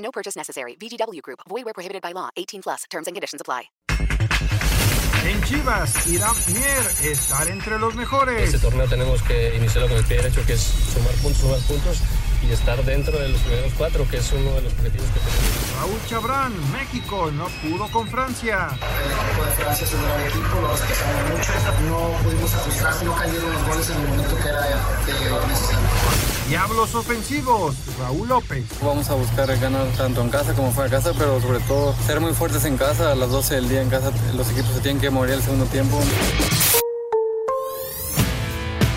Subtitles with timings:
[0.00, 0.76] No purchase necessary.
[0.76, 1.40] VGW Group.
[1.48, 2.30] Void where prohibited by law.
[2.36, 2.84] 18 plus.
[2.90, 3.70] Terms and conditions apply.
[5.22, 8.54] En Chivas, Irán Mier, estar entre los mejores.
[8.54, 11.98] Este torneo tenemos que iniciarlo con el pie derecho, que es sumar puntos, sumar puntos
[12.42, 15.76] y estar dentro de los primeros cuatro, que es uno de los objetivos que tenemos.
[15.76, 18.70] Raúl Chabrán, México, no pudo con Francia.
[18.80, 21.52] El equipo de Francia es un gran equipo, lo respetamos mucho.
[21.86, 25.99] No pudimos ajustar, no cayeron los goles en el momento que era necesario.
[26.50, 28.64] Diablos ofensivos, Raúl López.
[28.82, 32.18] Vamos a buscar ganar tanto en casa como fuera de casa, pero sobre todo ser
[32.18, 33.12] muy fuertes en casa.
[33.12, 35.66] A las 12 del día en casa los equipos se tienen que morir el segundo
[35.66, 36.00] tiempo.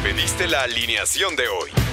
[0.02, 1.93] Pediste la alineación de hoy.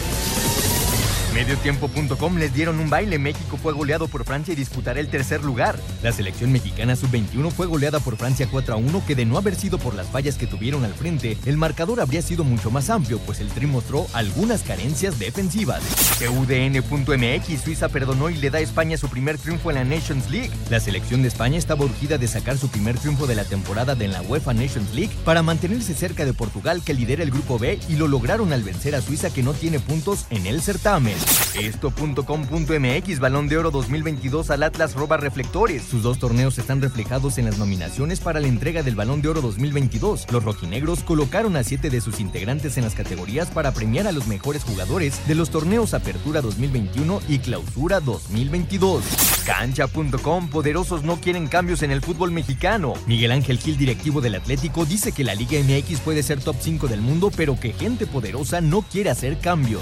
[1.41, 3.17] Mediotiempo.com les dieron un baile.
[3.17, 5.75] México fue goleado por Francia y disputará el tercer lugar.
[6.03, 9.55] La selección mexicana sub-21 fue goleada por Francia 4 a 1, que de no haber
[9.55, 13.17] sido por las fallas que tuvieron al frente, el marcador habría sido mucho más amplio,
[13.25, 15.81] pues el Tri mostró algunas carencias defensivas.
[16.21, 20.51] UDN.mx Suiza perdonó y le da a España su primer triunfo en la Nations League.
[20.69, 24.07] La selección de España estaba urgida de sacar su primer triunfo de la temporada de
[24.09, 27.95] la UEFA Nations League para mantenerse cerca de Portugal, que lidera el grupo B, y
[27.95, 31.17] lo lograron al vencer a Suiza, que no tiene puntos en el certamen.
[31.59, 35.83] Esto.com.mx Balón de Oro 2022 al Atlas roba reflectores.
[35.83, 39.41] Sus dos torneos están reflejados en las nominaciones para la entrega del Balón de Oro
[39.41, 40.31] 2022.
[40.31, 44.27] Los rojinegros colocaron a siete de sus integrantes en las categorías para premiar a los
[44.27, 49.03] mejores jugadores de los torneos Apertura 2021 y Clausura 2022.
[49.45, 52.93] Cancha.com Poderosos no quieren cambios en el fútbol mexicano.
[53.07, 56.87] Miguel Ángel Gil, directivo del Atlético, dice que la Liga MX puede ser top 5
[56.87, 59.81] del mundo, pero que gente poderosa no quiere hacer cambios.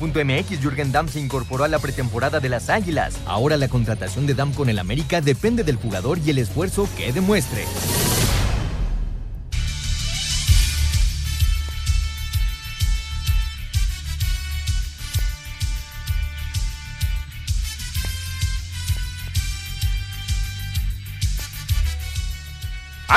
[0.00, 3.14] Record.com.mx Jürgen Damm se incorporó a la pretemporada de las Águilas.
[3.26, 7.12] Ahora la contratación de Damm con el América depende del jugador y el esfuerzo que
[7.12, 7.64] demuestre.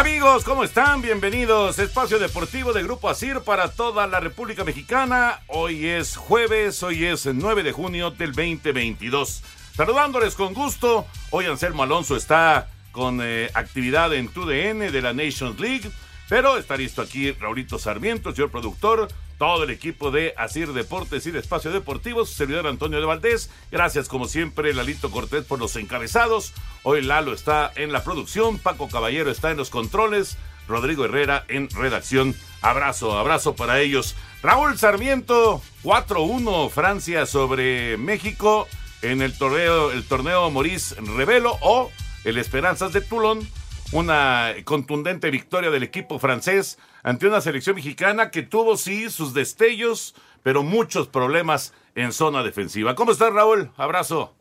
[0.06, 1.02] Amigos, ¿cómo están?
[1.02, 1.80] Bienvenidos.
[1.80, 5.40] Espacio Deportivo de Grupo Asir para toda la República Mexicana.
[5.48, 9.42] Hoy es jueves, hoy es 9 de junio del 2022.
[9.74, 11.08] Saludándoles con gusto.
[11.30, 15.90] Hoy Anselmo Alonso está con eh, actividad en TUDN de la Nations League.
[16.28, 19.08] Pero está listo aquí Raulito Sarmiento, señor productor,
[19.44, 23.50] todo el equipo de Asir Deportes y de Espacio Deportivo, su servidor Antonio de Valdés.
[23.74, 26.54] Gracias, como siempre, Lalito Cortés por los encabezados.
[26.84, 31.70] Hoy Lalo está en la producción, Paco Caballero está en los controles, Rodrigo Herrera en
[31.72, 32.38] redacción.
[32.62, 34.16] Abrazo, abrazo para ellos.
[34.42, 38.66] Raúl Sarmiento, 4-1 Francia sobre México
[39.02, 41.92] en el torneo, el torneo Maurice Revelo o
[42.24, 43.46] el Esperanzas de Toulon
[43.94, 50.16] una contundente victoria del equipo francés ante una selección mexicana que tuvo sí sus destellos,
[50.42, 52.96] pero muchos problemas en zona defensiva.
[52.96, 53.72] ¿Cómo estás, Raúl?
[53.78, 54.36] Abrazo.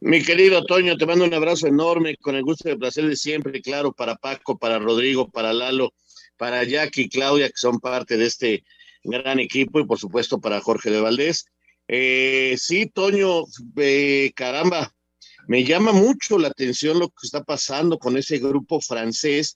[0.00, 3.16] Mi querido Toño, te mando un abrazo enorme, con el gusto y el placer de
[3.16, 5.92] siempre, claro, para Paco, para Rodrigo, para Lalo,
[6.36, 8.64] para Jackie y Claudia, que son parte de este
[9.02, 11.46] gran equipo, y por supuesto para Jorge de Valdés.
[11.88, 13.42] Eh, sí, Toño,
[13.76, 14.94] eh, caramba,
[15.48, 19.54] me llama mucho la atención lo que está pasando con ese grupo francés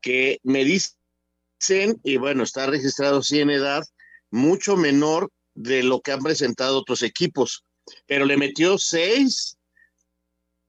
[0.00, 3.84] que me dicen, y bueno, está registrado sí en edad,
[4.30, 7.64] mucho menor de lo que han presentado otros equipos,
[8.06, 9.58] pero le metió seis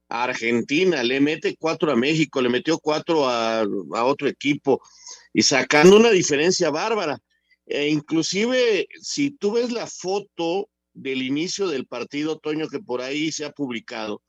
[0.09, 3.65] a Argentina, le mete cuatro a México, le metió cuatro a,
[4.03, 4.81] otro equipo
[5.33, 7.17] y sacando una diferencia bárbara.
[7.65, 13.31] E inclusive, si tú ves la foto del inicio del partido, Toño, que por ahí
[13.31, 14.23] se ha publicado,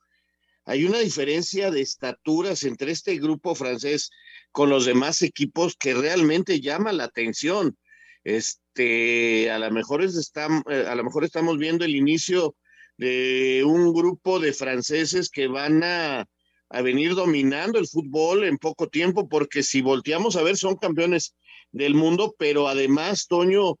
[0.67, 4.11] hay una diferencia de estaturas entre este grupo francés
[4.51, 7.77] con los demás equipos que realmente llama la atención.
[8.25, 12.55] este, a lo mejor estamos, eh, a lo mejor estamos viendo el inicio
[12.97, 16.25] de un grupo de franceses que van a,
[16.69, 21.33] a venir dominando el fútbol en poco tiempo, porque si volteamos a ver, son campeones
[21.71, 23.75] del mundo, pero además, Toño,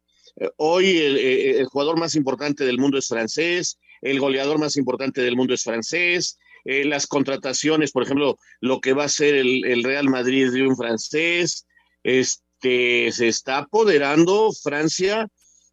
[0.57, 5.53] hoy el, jugador más importante del mundo es francés, el goleador más importante del mundo
[5.53, 10.51] es francés, eh, las contrataciones, por ejemplo, lo que va a ser el, Real Madrid
[10.51, 11.65] de un francés,
[12.03, 15.27] este, se está apoderando Francia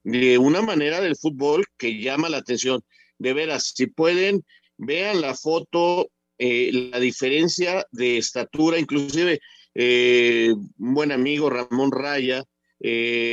[0.05, 2.81] de una manera del fútbol que llama la atención.
[3.19, 4.45] De veras, si pueden,
[4.77, 9.41] vean la foto, eh, la diferencia de estatura, inclusive
[9.75, 12.45] eh, un buen amigo Ramón Raya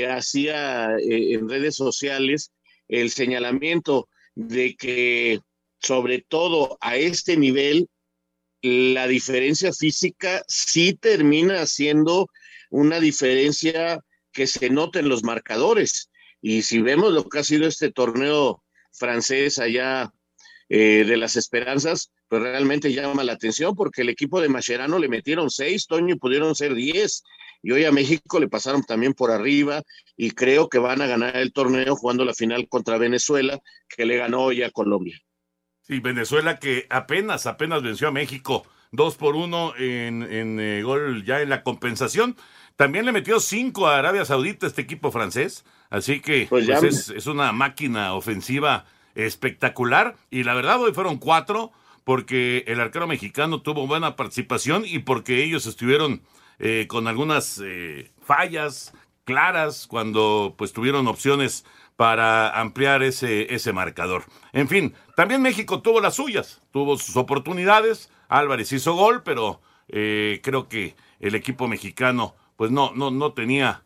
[0.10, 2.52] hacía en redes sociales
[2.88, 5.42] el señalamiento de que
[5.82, 7.90] sobre todo a este nivel,
[8.62, 12.28] la diferencia física sí termina siendo
[12.70, 14.00] una diferencia
[14.32, 16.10] que se nota en los marcadores.
[16.42, 18.64] Y si vemos lo que ha sido este torneo
[18.94, 20.12] francés allá
[20.70, 25.10] eh, de las esperanzas, pues realmente llama la atención porque el equipo de Mascherano le
[25.10, 27.24] metieron seis, Toño, y pudieron ser diez.
[27.64, 29.84] Y hoy a México le pasaron también por arriba
[30.18, 34.18] y creo que van a ganar el torneo jugando la final contra Venezuela, que le
[34.18, 35.20] ganó hoy a Colombia.
[35.82, 38.66] Sí, Venezuela que apenas, apenas venció a México.
[38.92, 42.36] Dos por uno en, en eh, gol ya en la compensación.
[42.76, 45.66] También le metió cinco a Arabia Saudita este equipo francés.
[45.90, 48.86] Así que pues pues es, es, una máquina ofensiva
[49.16, 50.16] espectacular.
[50.30, 51.72] Y la verdad, hoy fueron cuatro
[52.04, 56.22] porque el arquero mexicano tuvo buena participación y porque ellos estuvieron
[56.60, 58.94] eh, con algunas eh, fallas
[59.24, 61.66] claras cuando pues tuvieron opciones
[61.96, 64.26] para ampliar ese, ese marcador.
[64.54, 70.40] En fin, también México tuvo las suyas, tuvo sus oportunidades, Álvarez hizo gol, pero eh,
[70.44, 73.84] creo que el equipo mexicano pues no, no, no tenía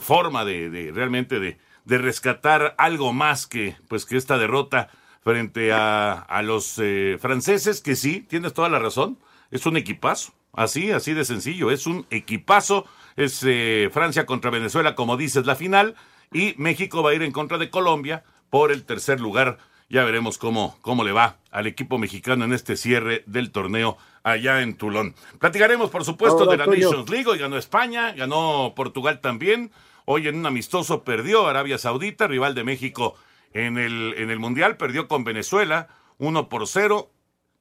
[0.00, 1.56] forma de, realmente de,
[1.86, 4.90] de, rescatar algo más que pues que esta derrota
[5.22, 6.78] frente a, a los
[7.18, 9.18] franceses, que sí, tienes toda la razón,
[9.50, 14.94] es un equipazo, así, así de sencillo, es un equipazo, es eh, Francia contra Venezuela,
[14.94, 15.94] como dices, la final,
[16.32, 19.58] y México va a ir en contra de Colombia por el tercer lugar.
[19.88, 24.62] Ya veremos cómo, cómo le va al equipo mexicano en este cierre del torneo allá
[24.62, 25.14] en Tulón.
[25.38, 27.28] Platicaremos, por supuesto, de la Nations League.
[27.28, 29.70] Hoy ganó España, ganó Portugal también.
[30.06, 33.16] Hoy en un amistoso perdió Arabia Saudita, rival de México
[33.52, 34.78] en el, en el Mundial.
[34.78, 35.88] Perdió con Venezuela,
[36.18, 37.10] 1 por 0.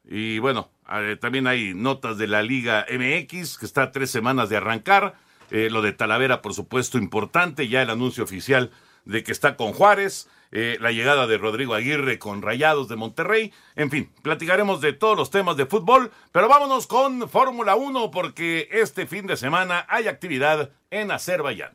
[0.04, 4.50] Y bueno, eh, también hay notas de la Liga MX, que está a tres semanas
[4.50, 5.16] de arrancar.
[5.52, 8.72] Eh, lo de Talavera, por supuesto, importante, ya el anuncio oficial
[9.06, 13.54] de que está con Juárez, eh, la llegada de Rodrigo Aguirre con Rayados de Monterrey,
[13.76, 18.70] en fin, platicaremos de todos los temas de fútbol, pero vámonos con Fórmula 1 porque
[18.72, 21.72] este fin de semana hay actividad en Azerbaiyán.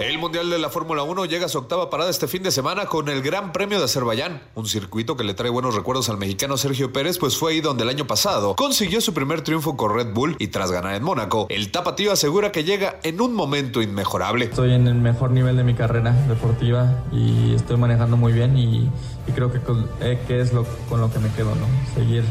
[0.00, 2.86] El Mundial de la Fórmula 1 llega a su octava parada este fin de semana
[2.86, 6.56] con el Gran Premio de Azerbaiyán, un circuito que le trae buenos recuerdos al mexicano
[6.56, 10.12] Sergio Pérez, pues fue ahí donde el año pasado consiguió su primer triunfo con Red
[10.12, 14.46] Bull y tras ganar en Mónaco, el tapatío asegura que llega en un momento inmejorable.
[14.46, 18.90] Estoy en el mejor nivel de mi carrera deportiva y estoy manejando muy bien y,
[19.32, 19.60] creo que,
[20.00, 21.66] eh, que es lo, con lo que me quedo, ¿no?
[21.94, 22.24] Seguir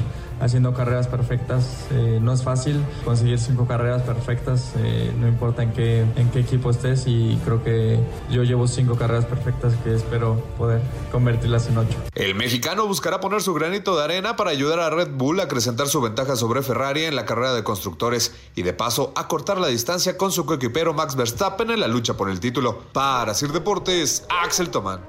[0.43, 1.87] haciendo carreras perfectas.
[1.91, 6.39] Eh, no es fácil conseguir cinco carreras perfectas, eh, no importa en qué, en qué
[6.39, 7.99] equipo estés y creo que
[8.29, 10.81] yo llevo cinco carreras perfectas que espero poder
[11.11, 11.97] convertirlas en ocho.
[12.15, 15.87] El mexicano buscará poner su granito de arena para ayudar a Red Bull a acrecentar
[15.87, 19.67] su ventaja sobre Ferrari en la carrera de constructores y de paso a cortar la
[19.67, 22.79] distancia con su coequipero Max Verstappen en la lucha por el título.
[22.91, 24.99] Para Sir Deportes, Axel Tomán.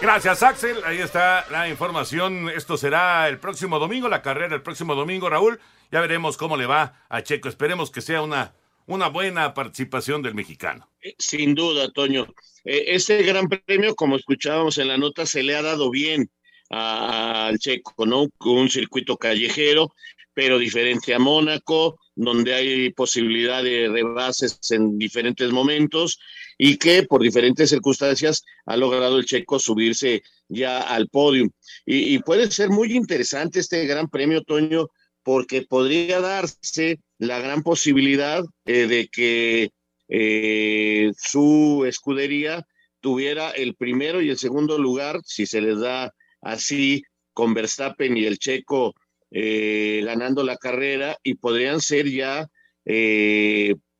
[0.00, 0.78] Gracias, Axel.
[0.84, 2.48] Ahí está la información.
[2.48, 5.60] Esto será el próximo domingo, la carrera el próximo domingo, Raúl.
[5.92, 7.50] Ya veremos cómo le va a Checo.
[7.50, 8.54] Esperemos que sea una,
[8.86, 10.88] una buena participación del mexicano.
[11.02, 12.26] Eh, sin duda, Toño.
[12.64, 16.30] Este gran premio, como escuchábamos en la nota, se le ha dado bien
[16.70, 18.30] al Checo, ¿no?
[18.38, 19.92] Con un circuito callejero,
[20.34, 26.18] pero diferente a Mónaco, donde hay posibilidad de rebases en diferentes momentos
[26.58, 31.48] y que por diferentes circunstancias ha logrado el checo subirse ya al podio.
[31.86, 34.88] Y, puede ser muy interesante este gran premio, Toño,
[35.22, 39.70] porque podría darse la gran posibilidad eh, de que
[40.08, 42.66] eh, su escudería
[43.00, 48.26] tuviera el primero y el segundo lugar, si se les da así, con Verstappen y
[48.26, 48.94] el checo
[49.30, 52.48] eh, ganando la carrera, y podrían ser ya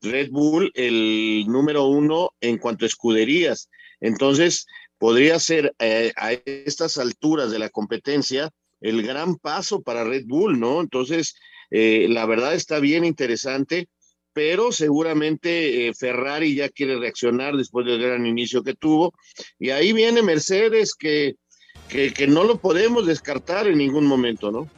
[0.03, 3.69] Red Bull el número uno en cuanto a escuderías.
[4.01, 4.67] Entonces,
[4.99, 10.59] podría ser eh, a estas alturas de la competencia el gran paso para Red Bull,
[10.59, 10.81] ¿no?
[10.81, 11.35] Entonces,
[11.71, 13.89] eh, la verdad está bien interesante
[14.33, 19.13] pero seguramente eh, Ferrari ya quiere reaccionar después del gran inicio que tuvo.
[19.59, 21.35] Y ahí viene Mercedes, que,
[21.89, 24.71] que no lo podemos descartar en ningún momento, ¿no?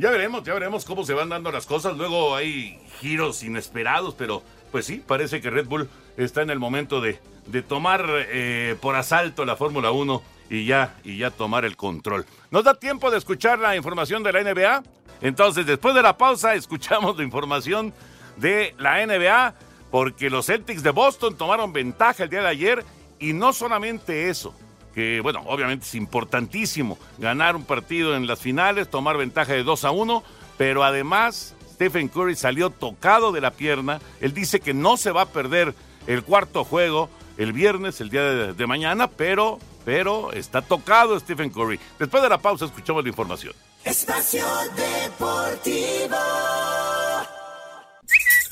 [0.00, 1.94] Ya veremos, ya veremos cómo se van dando las cosas.
[1.94, 4.42] Luego hay giros inesperados, pero
[4.72, 8.96] pues sí, parece que Red Bull está en el momento de, de tomar eh, por
[8.96, 12.24] asalto la Fórmula 1 y ya, y ya tomar el control.
[12.50, 14.82] ¿Nos da tiempo de escuchar la información de la NBA?
[15.20, 17.92] Entonces, después de la pausa, escuchamos la información
[18.38, 19.54] de la NBA,
[19.90, 22.84] porque los Celtics de Boston tomaron ventaja el día de ayer,
[23.18, 24.54] y no solamente eso,
[24.94, 29.84] que bueno, obviamente es importantísimo ganar un partido en las finales, tomar ventaja de 2
[29.84, 30.22] a 1,
[30.58, 35.22] pero además Stephen Curry salió tocado de la pierna, él dice que no se va
[35.22, 35.74] a perder
[36.06, 41.50] el cuarto juego el viernes, el día de, de mañana, pero, pero está tocado Stephen
[41.50, 41.80] Curry.
[41.98, 43.54] Después de la pausa escuchamos la información.
[43.84, 44.44] Espacio
[44.76, 46.16] Deportivo.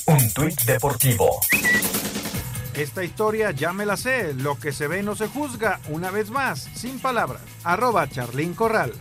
[0.06, 1.40] Un tuit deportivo.
[2.78, 4.34] Esta historia ya me la sé.
[4.34, 5.80] Lo que se ve no se juzga.
[5.88, 7.42] Una vez más, sin palabras.
[7.64, 8.92] Arroba Charlín Corral.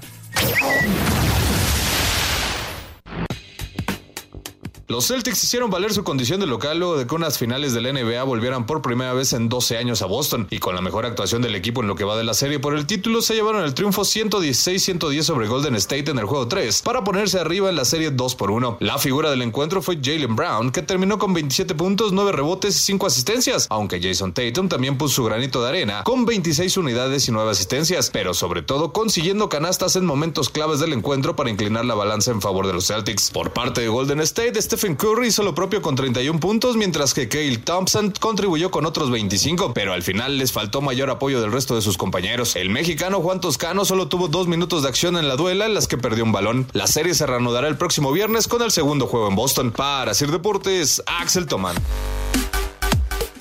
[4.89, 7.91] Los Celtics hicieron valer su condición de local luego de que unas finales de la
[7.91, 11.41] NBA volvieran por primera vez en 12 años a Boston y con la mejor actuación
[11.41, 13.73] del equipo en lo que va de la serie por el título se llevaron el
[13.73, 18.11] triunfo 116-110 sobre Golden State en el juego 3 para ponerse arriba en la serie
[18.11, 18.77] 2 por 1.
[18.79, 22.79] La figura del encuentro fue Jalen Brown que terminó con 27 puntos, 9 rebotes y
[22.79, 27.33] 5 asistencias, aunque Jason Tatum también puso su granito de arena con 26 unidades y
[27.33, 31.93] 9 asistencias, pero sobre todo consiguiendo canastas en momentos claves del encuentro para inclinar la
[31.93, 33.31] balanza en favor de los Celtics.
[33.31, 37.27] Por parte de Golden State, Stephen Curry hizo lo propio con 31 puntos, mientras que
[37.27, 41.73] Cale Thompson contribuyó con otros 25, pero al final les faltó mayor apoyo del resto
[41.73, 42.55] de sus compañeros.
[42.55, 45.87] El mexicano Juan Toscano solo tuvo dos minutos de acción en la duela en las
[45.87, 46.67] que perdió un balón.
[46.73, 49.71] La serie se reanudará el próximo viernes con el segundo juego en Boston.
[49.71, 51.75] Para Sir Deportes, Axel Toman.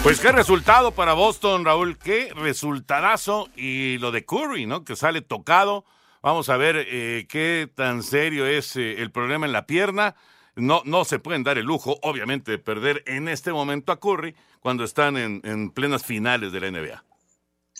[0.02, 4.84] Pues qué resultado para Boston, Raúl, qué resultadazo y lo de Curry, ¿no?
[4.84, 5.84] Que sale tocado.
[6.22, 10.16] Vamos a ver eh, qué tan serio es eh, el problema en la pierna
[10.56, 14.34] no, no se pueden dar el lujo, obviamente, de perder en este momento a Curry
[14.60, 17.04] cuando están en, en plenas finales de la NBA.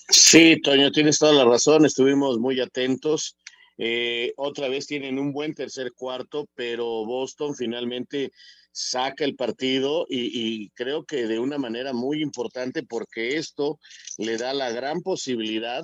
[0.08, 3.36] Sí, Toño, tienes toda la razón, estuvimos muy atentos.
[3.78, 8.32] Eh, otra vez tienen un buen tercer cuarto, pero Boston finalmente
[8.72, 13.78] saca el partido y, y, creo que de una manera muy importante porque esto
[14.18, 15.82] le da la gran posibilidad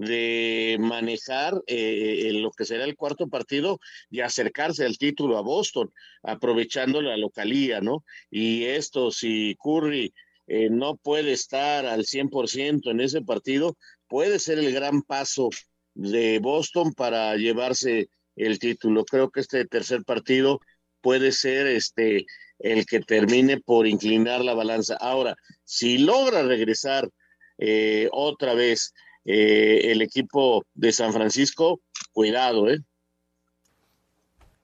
[0.00, 3.78] de manejar eh, lo que será el cuarto partido
[4.08, 5.92] y acercarse al título a Boston,
[6.22, 8.02] aprovechando la localía, ¿no?
[8.30, 10.14] Y esto, si Curry
[10.46, 13.76] eh, no puede estar al 100% en ese partido,
[14.08, 15.50] puede ser el gran paso
[15.92, 19.04] de Boston para llevarse el título.
[19.04, 20.60] Creo que este tercer partido
[21.02, 22.24] puede ser este
[22.58, 24.96] el que termine por inclinar la balanza.
[24.96, 27.10] Ahora, si logra regresar
[27.58, 31.80] eh, otra vez eh, el equipo de San Francisco,
[32.12, 32.80] cuidado, ¿eh?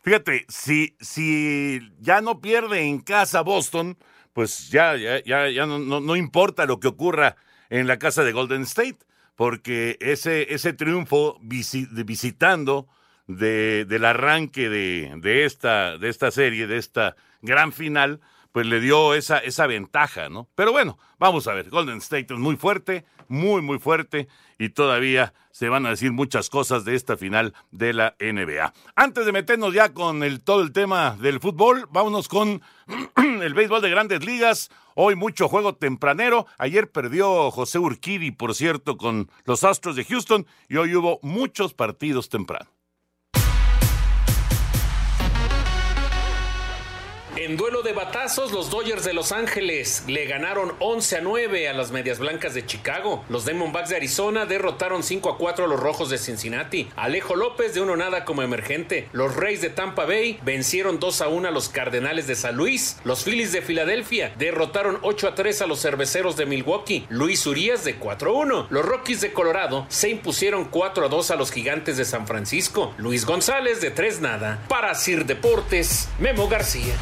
[0.00, 3.98] Fíjate, si, si ya no pierde en casa Boston,
[4.32, 7.36] pues ya, ya, ya, ya no, no, no, importa lo que ocurra
[7.70, 8.98] en la casa de Golden State,
[9.34, 12.86] porque ese, ese triunfo visitando
[13.26, 18.20] de, del arranque de, de, esta, de esta serie, de esta gran final,
[18.56, 20.48] pues le dio esa, esa ventaja, ¿no?
[20.54, 25.34] Pero bueno, vamos a ver, Golden State es muy fuerte, muy, muy fuerte y todavía
[25.50, 28.72] se van a decir muchas cosas de esta final de la NBA.
[28.94, 32.62] Antes de meternos ya con el, todo el tema del fútbol, vámonos con
[33.42, 34.70] el béisbol de grandes ligas.
[34.94, 36.46] Hoy mucho juego tempranero.
[36.56, 41.74] Ayer perdió José Urquidi, por cierto, con los Astros de Houston y hoy hubo muchos
[41.74, 42.75] partidos tempranos.
[47.46, 51.74] En duelo de batazos, los Dodgers de Los Ángeles le ganaron 11 a 9 a
[51.74, 53.24] las Medias Blancas de Chicago.
[53.28, 56.88] Los Diamondbacks de Arizona derrotaron 5 a 4 a los Rojos de Cincinnati.
[56.96, 59.08] Alejo López de uno nada como emergente.
[59.12, 62.96] Los Reyes de Tampa Bay vencieron 2 a 1 a los Cardenales de San Luis.
[63.04, 67.06] Los Phillies de Filadelfia derrotaron 8 a 3 a los Cerveceros de Milwaukee.
[67.10, 68.66] Luis Urias de 4 a 1.
[68.70, 72.92] Los Rockies de Colorado se impusieron 4 a 2 a los Gigantes de San Francisco.
[72.98, 74.64] Luis González de 3 nada.
[74.66, 76.96] Para Sir Deportes, Memo García.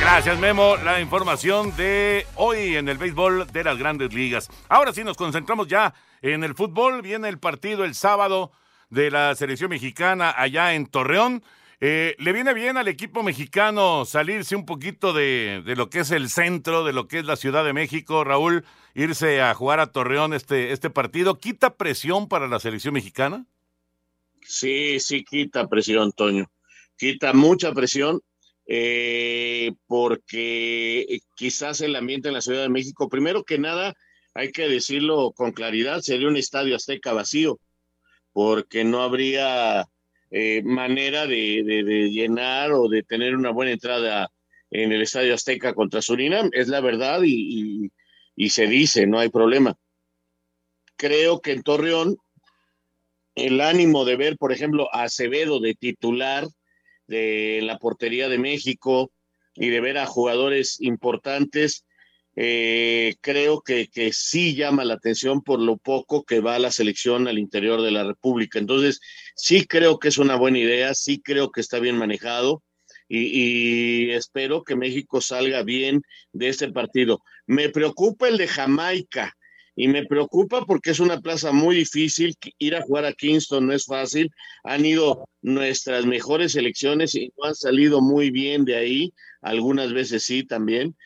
[0.00, 0.76] Gracias, Memo.
[0.76, 4.48] La información de hoy en el béisbol de las grandes ligas.
[4.68, 7.02] Ahora sí nos concentramos ya en el fútbol.
[7.02, 8.52] Viene el partido el sábado
[8.88, 11.42] de la selección mexicana allá en Torreón.
[11.80, 16.10] Eh, ¿Le viene bien al equipo mexicano salirse un poquito de, de, lo que es
[16.10, 19.92] el centro, de lo que es la Ciudad de México, Raúl, irse a jugar a
[19.92, 21.38] Torreón este, este partido?
[21.38, 23.44] ¿Quita presión para la selección mexicana?
[24.40, 26.50] Sí, sí, quita presión, Toño.
[26.96, 28.22] Quita mucha presión
[28.66, 33.94] eh, porque quizás el ambiente en la Ciudad de México, primero que nada,
[34.34, 37.58] hay que decirlo con claridad, sería un estadio azteca vacío,
[38.32, 39.86] porque no habría
[40.30, 41.62] eh, manera de,
[42.10, 44.30] llenar o de tener una buena entrada
[44.70, 47.90] en el estadio azteca contra Surinam, es la verdad y,
[48.34, 49.78] y se dice, no hay problema.
[50.96, 52.16] Creo que en Torreón
[53.36, 56.46] el ánimo de ver, por ejemplo, a Acevedo de titular,
[57.06, 59.12] de la portería de México
[59.54, 61.84] y de ver a jugadores importantes,
[62.38, 67.28] eh, creo que, que, sí llama la atención por lo poco que va la selección
[67.28, 68.58] al interior de la República.
[68.58, 69.00] Entonces,
[69.34, 72.62] sí creo que es una buena idea, sí creo que está bien manejado
[73.08, 77.22] y, y espero que México salga bien de este partido.
[77.46, 79.35] Me preocupa el de Jamaica
[79.78, 82.34] y me preocupa porque es una plaza muy difícil.
[82.58, 84.32] Ir a jugar a Kingston no es fácil.
[84.64, 89.12] Han ido nuestras mejores selecciones y no han salido muy bien de ahí.
[89.42, 90.96] Algunas veces sí también.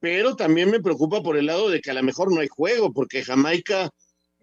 [0.00, 2.92] Pero también me preocupa por el lado de que a lo mejor no hay juego,
[2.92, 3.90] porque Jamaica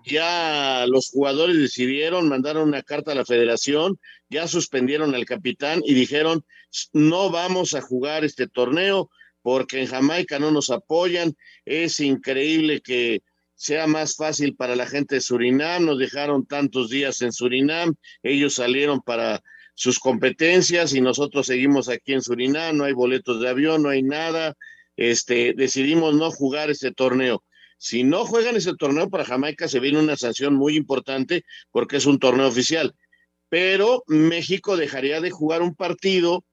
[0.05, 3.99] ya los jugadores decidieron, mandaron una carta a la federación,
[4.29, 6.45] ya suspendieron al capitán y dijeron,
[6.93, 9.09] no vamos a jugar este torneo
[9.41, 11.35] porque en Jamaica no nos apoyan.
[11.65, 13.21] Es increíble que
[13.63, 15.85] sea más fácil para la gente de Surinam.
[15.85, 19.41] Nos dejaron tantos días en Surinam, ellos salieron para
[19.73, 24.03] sus competencias y nosotros seguimos aquí en Surinam, no hay boletos de avión, no hay
[24.03, 24.55] nada.
[24.97, 27.45] Este, decidimos no jugar ese torneo.
[27.77, 32.05] Si no juegan ese torneo para Jamaica se viene una sanción muy importante porque es
[32.05, 32.93] un torneo oficial.
[33.47, 36.43] Pero México dejaría de jugar un partido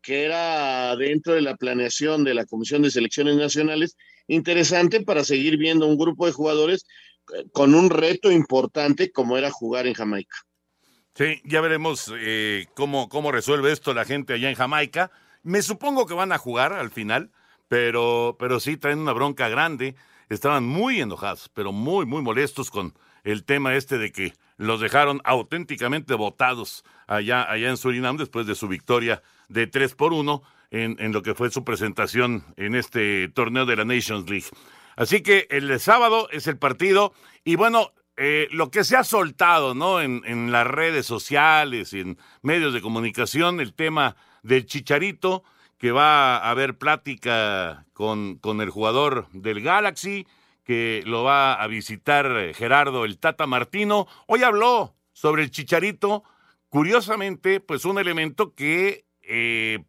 [0.00, 5.56] que era dentro de la planeación de la Comisión de Selecciones Nacionales interesante para seguir
[5.56, 6.86] viendo un grupo de jugadores
[7.34, 10.36] eh, con un reto importante como era jugar en Jamaica.
[11.14, 15.10] Sí, ya veremos eh, cómo, cómo resuelve esto la gente allá en Jamaica.
[15.42, 17.30] Me supongo que van a jugar al final,
[17.68, 19.94] pero, pero sí traen una bronca grande.
[20.30, 25.20] Estaban muy enojados, pero muy, muy molestos con el tema este de que los dejaron
[25.24, 31.12] auténticamente votados allá, allá en Surinam después de su victoria de 3 por 1 en,
[31.12, 34.46] lo que fue su presentación en este torneo de la Nations League.
[34.96, 37.12] Así que el sábado es el partido
[37.44, 40.00] y bueno, eh, lo que se ha soltado, ¿no?
[40.00, 45.44] En, en, las redes sociales y en medios de comunicación, el tema del Chicharito,
[45.78, 50.26] que va a haber plática con, con el jugador del Galaxy,
[50.64, 54.06] que lo va a visitar Gerardo el Tata Martino.
[54.26, 56.22] Hoy habló sobre el Chicharito,
[56.68, 59.84] curiosamente, pues un elemento que eh,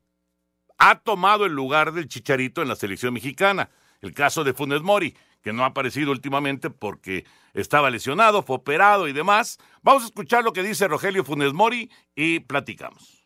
[0.86, 3.70] ha tomado el lugar del Chicharito en la selección mexicana.
[4.02, 9.08] El caso de Funes Mori, que no ha aparecido últimamente porque estaba lesionado, fue operado
[9.08, 9.60] y demás.
[9.82, 13.24] Vamos a escuchar lo que dice Rogelio Funes Mori y platicamos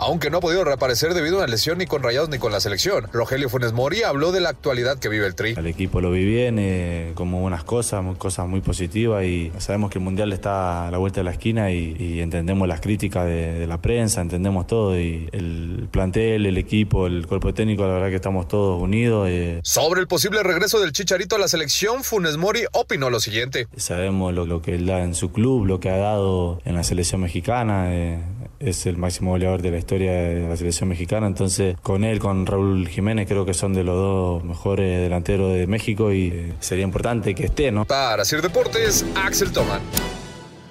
[0.00, 2.60] aunque no ha podido reaparecer debido a una lesión ni con Rayados ni con la
[2.60, 3.06] selección.
[3.12, 5.54] Rogelio Funes Mori habló de la actualidad que vive el Tri.
[5.56, 9.98] El equipo lo vi bien, eh, como buenas cosas, cosas muy positivas y sabemos que
[9.98, 13.80] el Mundial está a la vuelta de la esquina y, entendemos las críticas de, la
[13.80, 18.48] prensa, entendemos todo y el plantel, el equipo, el cuerpo técnico, la verdad que estamos
[18.48, 19.28] todos unidos.
[19.28, 19.60] Eh.
[19.62, 23.68] Sobre el posible regreso del Chicharito a la selección, Funes Mori opinó lo siguiente.
[23.76, 27.20] Sabemos lo, que él da en su club, lo que ha dado en la selección
[27.20, 27.94] mexicana.
[27.94, 28.18] Eh,
[28.60, 32.44] es el máximo goleador de la historia de la selección mexicana, entonces con él, con
[32.44, 36.84] Raúl Jiménez, creo que son de los dos mejores delanteros de México y eh, sería
[36.84, 37.86] importante que esté, ¿no?
[37.86, 39.80] Para hacer deportes, Axel Toman.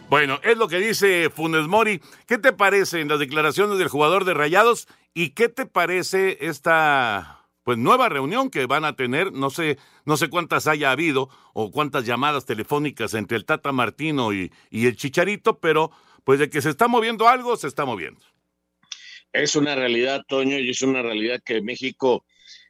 [0.07, 2.01] Bueno, es lo que dice Funes Mori.
[2.27, 7.45] ¿Qué te parece en las declaraciones del jugador de Rayados y qué te parece esta
[7.63, 11.69] pues nueva reunión que van a tener, no sé, no sé cuántas haya habido o
[11.69, 15.91] cuántas llamadas telefónicas entre el Tata Martino y, y el Chicharito, pero
[16.29, 18.21] pues de que se está moviendo algo, se está moviendo.
[19.33, 22.23] Es una realidad, Toño, y es una realidad que México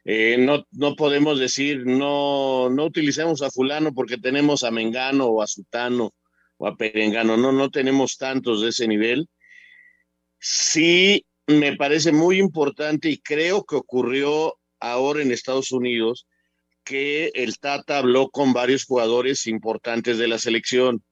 [0.06, 5.42] eh, no, no podemos decir, no, no utilicemos a fulano porque tenemos a Mengano o
[5.42, 6.14] a Sutano
[6.56, 9.28] o a Perengano, no, no tenemos tantos de ese nivel.
[10.38, 16.26] Sí, me parece muy importante y creo que ocurrió ahora en Estados Unidos
[16.82, 21.04] que el Tata habló con varios jugadores importantes de la selección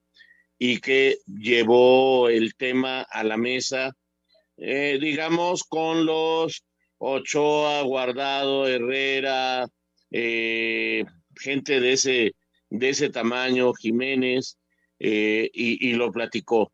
[0.58, 3.96] y que llevó el tema a la mesa,
[4.56, 6.64] eh, digamos, con los
[6.98, 9.66] Ochoa, Guardado, Herrera,
[10.10, 11.04] eh,
[11.36, 12.34] gente de ese,
[12.70, 14.58] de ese tamaño, Jiménez,
[14.98, 16.72] eh, y, y lo platicó.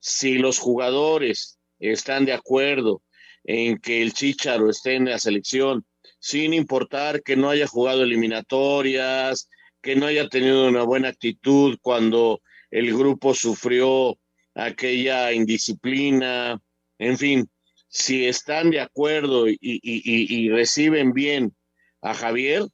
[0.00, 3.02] Si los jugadores están de acuerdo
[3.44, 5.86] en que el Chicharo esté en la selección,
[6.18, 9.48] sin importar que no haya jugado eliminatorias,
[9.80, 12.40] que no haya tenido una buena actitud cuando
[12.72, 14.18] el grupo sufrió
[14.54, 16.60] aquella indisciplina,
[16.98, 17.50] en fin,
[17.88, 21.54] si están de acuerdo y, reciben bien
[22.00, 22.66] a Javier,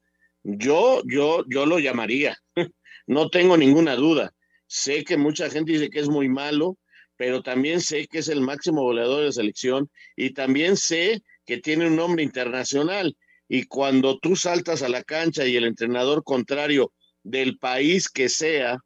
[0.44, 2.38] yo, yo, yo lo llamaría.
[3.10, 4.34] No tengo ninguna duda.
[4.66, 6.76] Sé que mucha gente dice que es muy malo,
[7.16, 11.56] pero también sé que es el máximo goleador de la selección y también sé que
[11.56, 13.16] tiene un nombre internacional.
[13.48, 18.78] Y cuando tú saltas a la cancha y el entrenador contrario del país que sea,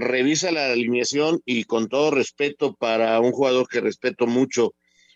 [0.00, 4.74] revisa la alineación y con todo respeto para un jugador que respeto mucho,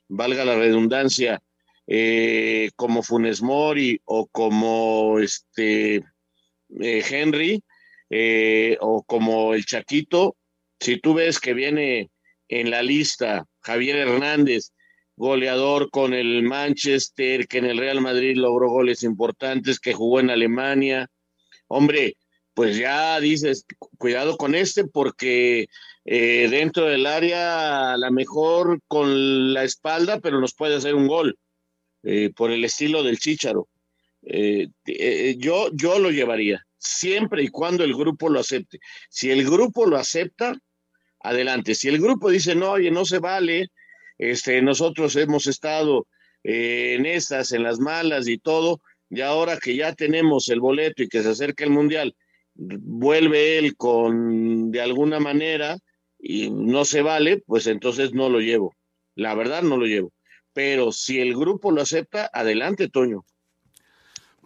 [0.08, 1.42] valga la redundancia,
[1.86, 5.96] eh, como Funes Mori o como este
[6.80, 7.62] eh, Henry
[8.10, 10.36] eh, o como el Chaquito,
[10.78, 12.10] si tú ves que viene
[12.48, 14.72] en la lista Javier Hernández,
[15.16, 20.30] goleador con el Manchester, que en el Real Madrid logró goles importantes, que jugó en
[20.30, 21.08] Alemania,
[21.66, 22.14] hombre,
[22.58, 23.64] pues ya dices,
[23.98, 25.68] cuidado con este porque
[26.04, 31.06] eh, dentro del área a lo mejor con la espalda, pero nos puede hacer un
[31.06, 31.38] gol
[32.02, 33.68] eh, por el estilo del Chícharo.
[34.24, 34.70] Eh,
[35.38, 38.80] yo, yo lo llevaría, siempre y cuando el grupo lo acepte.
[39.08, 40.60] Si el grupo lo acepta,
[41.20, 41.76] adelante.
[41.76, 43.68] Si el grupo dice, no, oye, no se vale,
[44.18, 46.08] este, nosotros hemos estado
[46.42, 51.08] en estas, en las malas y todo, y ahora que ya tenemos el boleto y
[51.08, 52.16] que se acerca el Mundial,
[52.58, 55.78] vuelve él con, de alguna manera,
[56.18, 58.74] y no se vale, pues entonces no lo llevo.
[59.14, 60.12] La verdad no lo llevo.
[60.52, 63.24] Pero si el grupo lo acepta, adelante, Toño.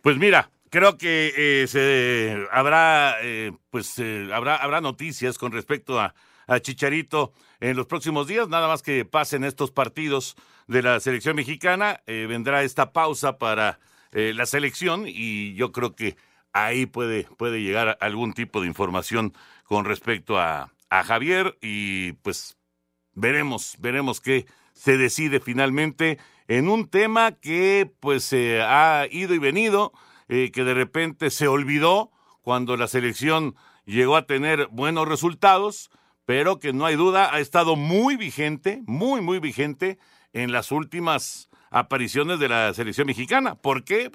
[0.02, 5.98] Pues mira, creo que eh, se habrá, eh, pues eh, habrá, habrá noticias con respecto
[5.98, 6.14] a,
[6.46, 8.48] a Chicharito en los próximos días.
[8.48, 13.80] Nada más que pasen estos partidos de la selección mexicana, vendrá esta pausa para
[14.12, 16.16] la selección y yo creo que
[16.52, 19.32] ahí puede, puede llegar algún tipo de información
[19.64, 22.56] con respecto a, a Javier y pues
[23.14, 29.38] veremos, veremos qué se decide finalmente en un tema que pues se ha ido y
[29.38, 29.92] venido,
[30.28, 32.10] eh, que de repente se olvidó
[32.42, 35.90] cuando la selección llegó a tener buenos resultados,
[36.24, 39.98] pero que no hay duda ha estado muy vigente, muy, muy vigente
[40.32, 43.54] en las últimas apariciones de la selección mexicana.
[43.54, 44.10] ¿Por qué?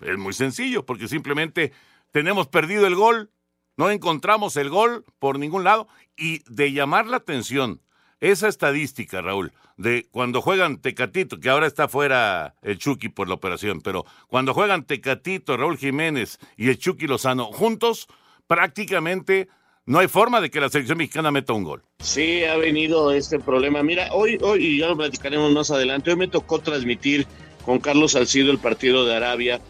[0.00, 1.72] Es muy sencillo, porque simplemente
[2.10, 3.30] tenemos perdido el gol,
[3.76, 7.80] no encontramos el gol por ningún lado y de llamar la atención
[8.20, 13.34] esa estadística, Raúl, de cuando juegan Tecatito, que ahora está fuera el Chucky por la
[13.34, 18.06] operación, pero cuando juegan Tecatito, Raúl Jiménez y el Chucky Lozano juntos,
[18.46, 19.48] prácticamente
[19.86, 21.82] no hay forma de que la selección mexicana meta un gol.
[22.00, 23.82] Sí, ha venido este problema.
[23.82, 27.26] Mira, hoy, hoy, y ya lo platicaremos más adelante, hoy me tocó transmitir
[27.64, 29.60] con Carlos Salcido el partido de Arabia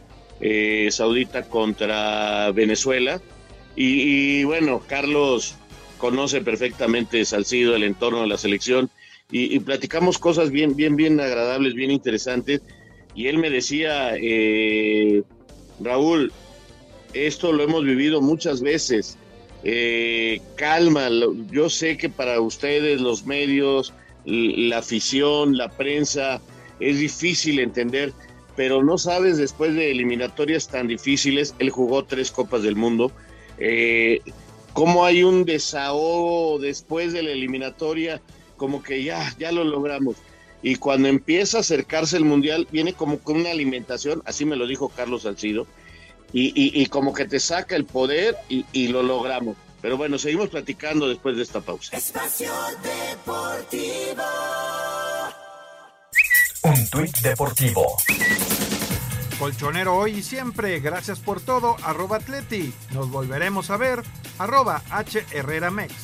[0.41, 3.21] eh, Saudita contra Venezuela.
[3.77, 5.55] Y, bueno, Carlos
[5.99, 8.91] conoce perfectamente Salcido, el entorno de la selección,
[9.31, 12.63] y, y, platicamos cosas bien, bien, bien agradables, bien interesantes.
[13.15, 15.23] Y él me decía, eh,
[15.81, 16.33] Raúl,
[17.13, 19.19] esto lo hemos vivido muchas veces.
[19.63, 21.09] Eh, calma,
[21.51, 23.93] yo sé que para ustedes los medios,
[24.25, 26.41] la afición, la prensa,
[26.79, 28.13] es difícil entender,
[28.61, 33.11] pero no sabes después de eliminatorias tan difíciles, él jugó tres Copas del Mundo,
[33.57, 34.21] eh,
[34.75, 38.21] cómo hay un desahogo después de la eliminatoria,
[38.59, 40.17] como que ya, ya lo logramos.
[40.63, 44.67] Y cuando empieza a acercarse el Mundial, viene como con una alimentación, así me lo
[44.67, 45.67] dijo Carlos Salcido,
[46.35, 49.57] y, y, como que te saca el poder y, y, lo logramos.
[49.81, 51.97] Pero bueno, seguimos platicando después de esta pausa.
[51.97, 54.23] Espacio Deportivo.
[56.91, 57.97] Tuit deportivo.
[59.39, 62.75] Colchonero hoy y siempre, gracias por todo, arroba atleti.
[62.93, 64.03] Nos volveremos a ver,
[64.39, 65.95] arroba H Herrera Mex.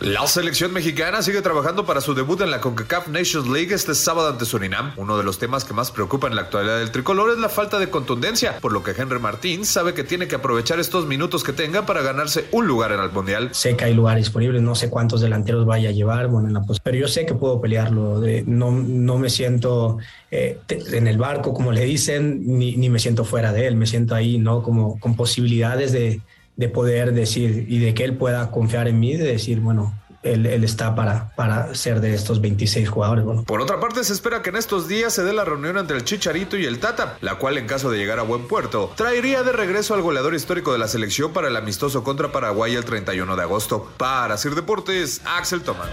[0.00, 4.28] La selección mexicana sigue trabajando para su debut en la CONCACAF Nations League este sábado
[4.28, 4.92] ante Surinam.
[4.96, 7.80] Uno de los temas que más preocupa en la actualidad del tricolor es la falta
[7.80, 11.52] de contundencia, por lo que Henry Martín sabe que tiene que aprovechar estos minutos que
[11.52, 13.48] tenga para ganarse un lugar en el Mundial.
[13.52, 16.62] Sé que hay lugares disponibles, no sé cuántos delanteros vaya a llevar, bueno, en la
[16.84, 18.22] pero yo sé que puedo pelearlo.
[18.46, 19.98] No, no me siento
[20.30, 24.14] eh, en el barco, como le dicen, ni me siento fuera de él, me siento
[24.14, 24.62] ahí, ¿no?
[24.62, 26.20] Como con posibilidades de
[26.58, 29.94] de poder decir y de que él pueda confiar en mí, de decir, bueno,
[30.24, 33.24] él, él, está para, para ser de estos 26 jugadores.
[33.24, 33.44] Bueno.
[33.44, 36.04] Por otra parte, se espera que en estos días se dé la reunión entre el
[36.04, 39.52] Chicharito y el Tata, la cual, en caso de llegar a buen puerto, traería de
[39.52, 43.42] regreso al goleador histórico de la selección para el amistoso contra Paraguay el 31 de
[43.42, 43.92] agosto.
[43.96, 45.88] Para Sir Deportes, Axel Tomán.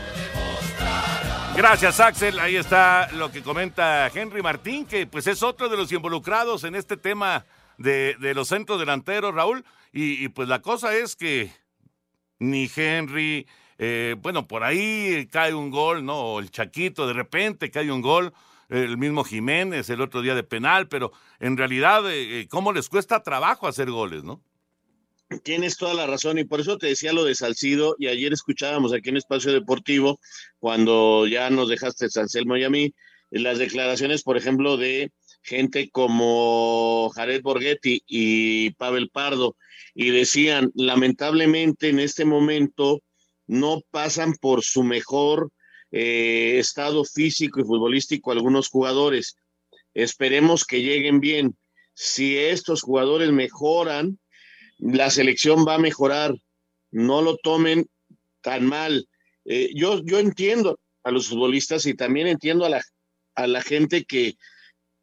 [1.55, 2.39] Gracias, Axel.
[2.39, 6.73] Ahí está lo que comenta Henry Martín, que pues es otro de los involucrados en
[6.73, 7.45] este tema
[7.77, 9.63] de, de los centros delanteros, Raúl.
[9.91, 11.51] Y, y, pues la cosa es que
[12.39, 13.45] ni Henry,
[13.77, 16.39] Eh, bueno, por ahí cae un gol, ¿no?
[16.39, 18.31] El Chaquito, de repente cae un gol,
[18.69, 21.11] el mismo Jiménez el otro día de penal, pero
[21.41, 24.39] en realidad, eh, eh, ¿cómo les cuesta trabajo hacer goles, no?
[25.43, 28.93] Tienes toda la razón y por eso te decía lo de Salcido y ayer escuchábamos
[28.93, 30.19] aquí en Espacio Deportivo
[30.59, 32.93] cuando ya nos dejaste San Selmo y a mí
[33.29, 35.11] las declaraciones, por ejemplo, de
[35.45, 39.55] gente como Jared Borghetti y Pavel Pardo
[39.93, 43.01] y decían, lamentablemente en este momento
[43.45, 45.51] no pasan por su mejor
[45.91, 49.37] eh, estado físico y futbolístico algunos jugadores.
[49.93, 51.55] Esperemos que lleguen bien.
[51.93, 54.19] Si estos jugadores mejoran,
[54.79, 56.33] la selección va a mejorar.
[56.91, 57.87] No lo tomen
[58.41, 59.07] tan mal.
[59.45, 62.81] Eh, yo, yo entiendo a los futbolistas y también entiendo a la,
[63.35, 64.37] a la gente que,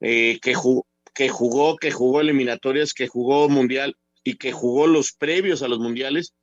[0.03, 0.85] eh, que, jugó,
[1.77, 6.35] que jugó eliminatorias, que jugó mundial y que jugó los previos a los mundiales,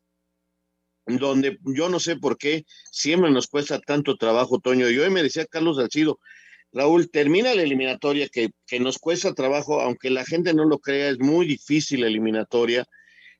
[1.06, 4.89] donde yo no sé por qué siempre nos cuesta tanto trabajo, Toño.
[4.89, 6.19] Y hoy me decía Carlos Salcido,
[6.72, 11.10] Raúl, termina la eliminatoria que, que nos cuesta trabajo, aunque la gente no lo crea,
[11.10, 12.86] es muy difícil la eliminatoria,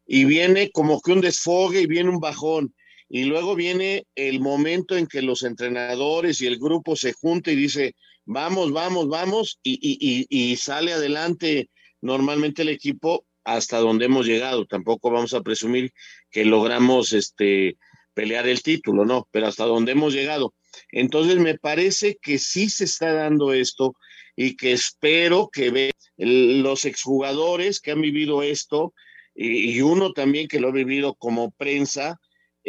[0.06, 2.74] y viene como que un desfogue y viene un bajón.
[3.08, 7.58] Y luego viene el momento en que los entrenadores y el grupo se juntan y
[7.58, 7.96] dice,
[8.30, 14.28] vamos, vamos, vamos, y, y, y, y sale adelante normalmente el equipo hasta donde hemos
[14.28, 14.68] llegado.
[14.68, 15.92] Tampoco vamos a presumir
[16.30, 17.78] que logramos este,
[18.14, 20.54] pelear el título, no, pero hasta donde hemos llegado.
[20.92, 23.96] Entonces me parece que sí se está dando esto
[24.36, 28.94] y que espero que ve los exjugadores que han vivido esto
[29.34, 32.20] y, y uno también que lo ha vivido como prensa,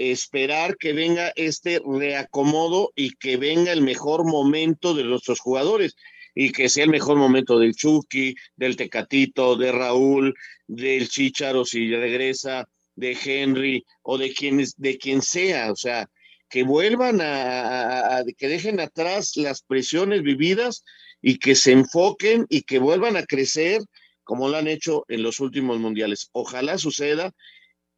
[0.01, 5.95] esperar que venga este reacomodo y que venga el mejor momento de nuestros jugadores
[6.35, 10.35] y que sea el mejor momento del Chucky, del Tecatito, de Raúl,
[10.67, 16.09] del Chicharo si regresa, de Henry o de quien, de quien sea, o sea,
[16.49, 20.85] que vuelvan a, a, a, que dejen atrás las presiones vividas
[21.21, 23.83] y que se enfoquen y que vuelvan a crecer
[24.25, 26.29] como lo han hecho en los últimos mundiales.
[26.33, 27.33] Ojalá suceda.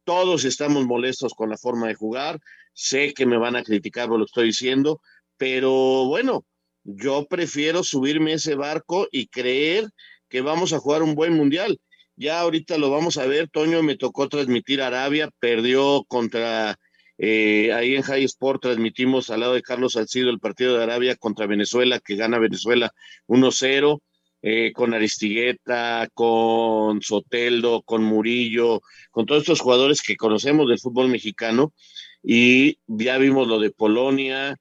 [0.03, 2.39] Todos estamos molestos con la forma de jugar.
[2.73, 5.01] Sé que me van a criticar lo estoy diciendo,
[5.37, 6.45] pero bueno,
[6.83, 9.89] yo prefiero subirme a ese barco y creer
[10.27, 11.79] que vamos a jugar un buen mundial.
[12.15, 16.77] Ya ahorita lo vamos a ver, Toño me tocó transmitir Arabia, perdió contra,
[17.17, 21.15] eh, ahí en High Sport transmitimos al lado de Carlos Salcido el partido de Arabia
[21.15, 22.91] contra Venezuela, que gana Venezuela
[23.27, 23.99] 1-0,
[24.43, 31.07] eh, con Aristigueta, con Soteldo, con Murillo, con todos estos jugadores que conocemos del fútbol
[31.07, 31.73] mexicano,
[32.21, 34.57] y ya vimos lo de Polonia,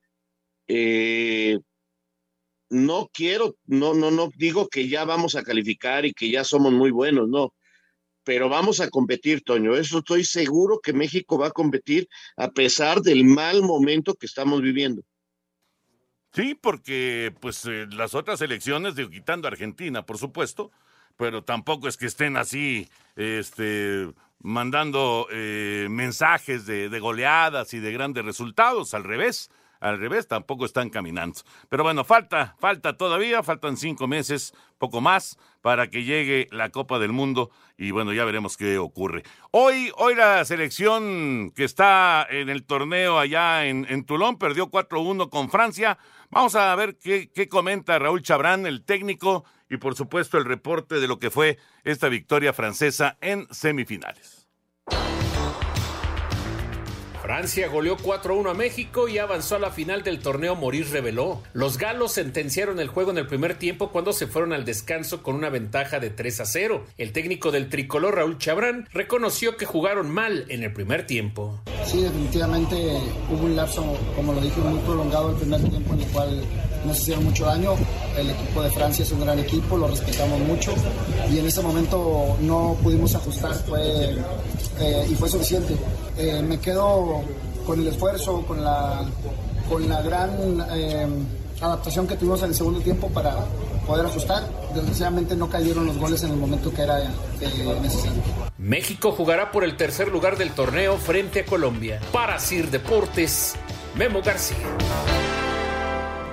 [0.69, 1.59] eh,
[2.71, 6.73] no quiero, no, no, no digo que ya vamos a calificar y que ya somos
[6.73, 7.53] muy buenos, no,
[8.25, 9.75] pero vamos a competir, Toño.
[9.75, 14.63] Eso estoy seguro que México va a competir a pesar del mal momento que estamos
[14.63, 15.03] viviendo.
[16.35, 20.71] Sí, porque pues eh, las otras elecciones, de, quitando a Argentina, por supuesto,
[21.17, 28.25] pero tampoco es que estén así, este, mandando eh, mensajes de goleadas y de grandes
[28.25, 29.51] resultados, al revés
[29.83, 31.41] al revés, tampoco están caminando.
[31.69, 36.99] Pero bueno, falta, falta todavía, faltan cinco meses, poco más, para que llegue la Copa
[37.01, 39.25] del Mundo y bueno, ya veremos qué ocurre.
[39.51, 45.51] Hoy, hoy la selección que está en el torneo allá en, Toulon perdió 4-1 con
[45.51, 45.99] Francia.
[46.31, 51.01] Vamos a ver qué, qué comenta Raúl Chabrán, el técnico, y por supuesto el reporte
[51.01, 54.42] de lo que fue esta victoria francesa en semifinales.
[57.33, 61.41] Francia goleó 4-1 a México y avanzó a la final del torneo Morir reveló.
[61.55, 65.37] Los galos sentenciaron el juego en el primer tiempo cuando se fueron al descanso con
[65.37, 66.85] una ventaja de 3 a 0.
[66.99, 71.59] El técnico del tricolor Raúl Chabrán reconoció que jugaron mal en el primer tiempo.
[71.87, 72.77] Sí, definitivamente
[73.31, 76.45] hubo un lapso, como lo dije, muy prolongado el primer tiempo en el cual
[76.85, 77.75] nos hicieron mucho daño.
[78.17, 80.73] El equipo de Francia es un gran equipo, lo respetamos mucho
[81.31, 84.17] y en ese momento no pudimos ajustar fue,
[84.81, 85.75] eh, y fue suficiente.
[86.19, 87.23] Eh, me quedo
[87.67, 89.05] con el esfuerzo, con la,
[89.69, 91.07] con la gran eh,
[91.61, 93.37] adaptación que tuvimos en el segundo tiempo para
[93.87, 94.43] poder ajustar.
[94.75, 97.09] Desgraciadamente no cayeron los goles en el momento que era eh,
[97.81, 98.23] necesario.
[98.59, 102.01] México jugará por el tercer lugar del torneo frente a Colombia.
[102.13, 103.55] Para Sir Deportes,
[103.97, 104.57] Memo García.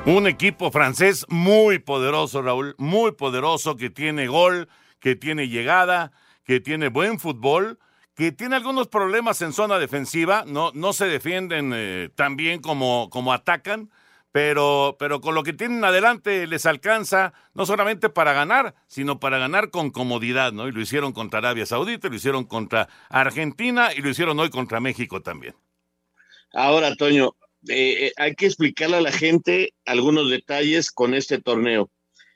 [0.06, 4.68] Un equipo francés muy poderoso, Raúl, muy poderoso, que tiene gol,
[5.00, 6.12] que tiene llegada,
[6.44, 7.80] que tiene buen fútbol
[8.20, 13.10] que tiene algunos problemas en zona defensiva, no, no se defienden eh, tan bien como,
[13.10, 13.90] como atacan,
[14.34, 19.38] pero, pero con lo que tienen adelante les alcanza no solamente para ganar, sino para
[19.38, 20.68] ganar con comodidad, ¿no?
[20.68, 24.82] Y lo hicieron contra Arabia Saudita, lo hicieron contra Argentina y lo hicieron hoy contra
[24.82, 25.56] México también.
[26.52, 31.92] Ahora, Toño, eh, eh, hay que explicarle a la gente algunos detalles con este torneo.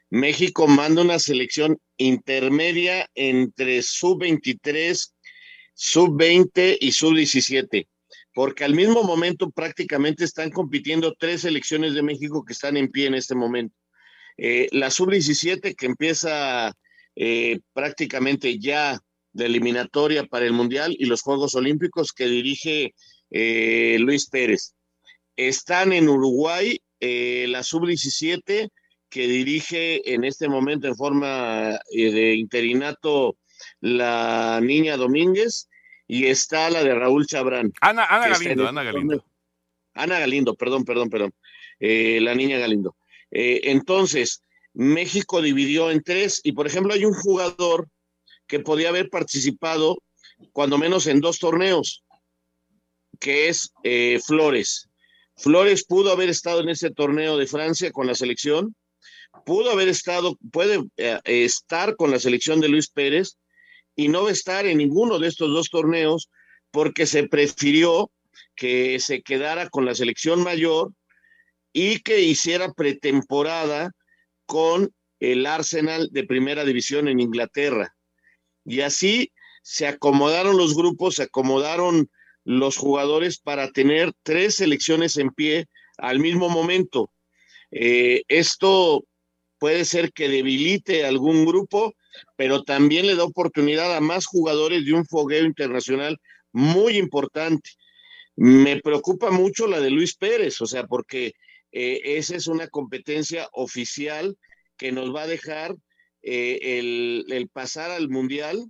[0.10, 5.12] México manda una selección intermedia entre sub-23,
[5.74, 7.88] sub-20 y sub-17,
[8.34, 13.08] porque al mismo momento prácticamente están compitiendo tres selecciones de México que están en pie
[13.08, 13.76] en este momento.
[14.38, 16.74] Eh, la sub-17 que empieza
[17.74, 19.00] prácticamente ya
[19.34, 22.96] de eliminatoria para el Mundial y los Juegos Olímpicos que dirige
[24.00, 24.74] Luis Pérez.
[25.36, 28.70] Están en Uruguay eh, la sub-17
[29.10, 33.36] que dirige en este momento en forma eh, de interinato
[33.82, 35.68] la niña Domínguez
[36.08, 37.74] y está la de Raúl Chabrán.
[37.82, 39.26] Ana, Galindo, Ana Galindo.
[39.94, 41.34] Ana Galindo, perdón, perdón, perdón.
[41.80, 42.96] Eh, la niña Galindo.
[43.30, 44.42] entonces,
[44.74, 47.90] México dividió en tres y, por ejemplo, hay un jugador
[48.48, 50.02] que podía haber participado
[50.54, 52.04] cuando menos en dos torneos,
[53.20, 53.74] que es
[54.26, 54.90] Flores.
[55.36, 58.76] Flores pudo haber estado en ese torneo de Francia con la selección,
[59.46, 63.38] pudo haber estado, puede eh, estar con la selección de Luis Pérez
[63.96, 66.30] y no estar en ninguno de estos dos torneos
[66.72, 68.12] porque se prefirió
[68.56, 70.94] que se quedara con la selección mayor
[71.72, 73.92] y que hiciera pretemporada
[74.46, 77.96] con el Arsenal de primera división en Inglaterra.
[78.66, 79.32] Y así
[79.64, 82.10] se acomodaron los grupos, se acomodaron
[82.46, 87.12] los jugadores para tener tres selecciones en pie al mismo momento.
[87.72, 89.06] Eh, esto
[89.60, 91.94] puede ser que debilite algún grupo,
[92.36, 96.18] pero también le da oportunidad a más jugadores de un fogueo internacional
[96.52, 97.72] muy importante.
[98.36, 101.34] Me preocupa mucho la de Luis Pérez, o sea, porque
[101.72, 104.38] eh, esa es una competencia oficial
[104.78, 105.76] que nos va a dejar
[106.22, 108.66] eh, el, el pasar al Mundial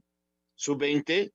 [0.55, 1.31] sub-20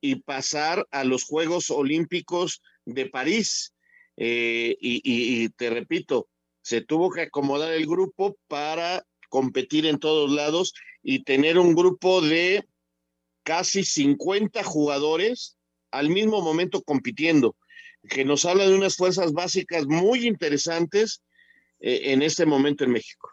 [0.00, 3.74] y pasar a los Juegos Olímpicos de París.
[4.16, 6.28] Eh, y, te repito,
[6.62, 12.20] se tuvo que acomodar el grupo para competir en todos lados y tener un grupo
[12.20, 12.64] de
[13.42, 15.56] casi 50 jugadores
[15.90, 17.56] al mismo momento compitiendo,
[18.08, 21.22] que nos habla de unas fuerzas básicas muy interesantes
[21.80, 23.30] eh, en este momento en México.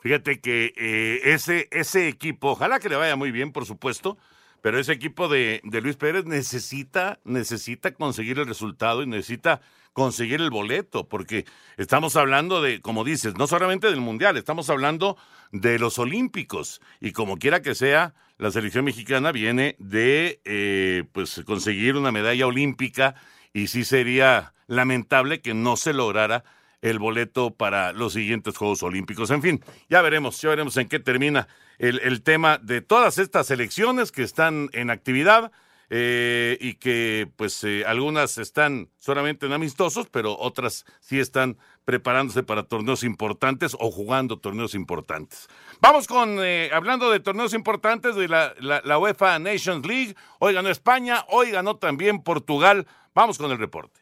[0.00, 4.18] Fíjate que eh, ese, ese equipo, ojalá que le vaya muy bien, por supuesto,
[4.62, 9.60] pero ese equipo de, Luis Pérez necesita, necesita conseguir el resultado y necesita
[9.92, 11.44] conseguir el boleto, porque
[11.76, 15.18] estamos hablando de, como dices, no solamente del Mundial, estamos hablando
[15.50, 16.80] de los Olímpicos.
[17.00, 22.46] Y como quiera que sea, la selección mexicana viene de eh, pues conseguir una medalla
[22.46, 23.16] olímpica
[23.52, 26.44] y sí sería lamentable que no se lograra
[26.82, 29.30] el boleto para los siguientes Juegos Olímpicos.
[29.30, 34.12] En fin, ya veremos, ya veremos en qué termina el, tema de todas estas elecciones
[34.12, 35.50] que están en actividad.
[35.94, 42.42] Eh, y que pues eh, algunas están solamente en amistosos, pero otras sí están preparándose
[42.42, 45.48] para torneos importantes o jugando torneos importantes.
[45.82, 50.70] Vamos con, eh, hablando de torneos importantes de la, la UEFA Nations League, hoy ganó
[50.70, 52.86] España, hoy ganó también Portugal.
[53.14, 54.01] Vamos con el reporte.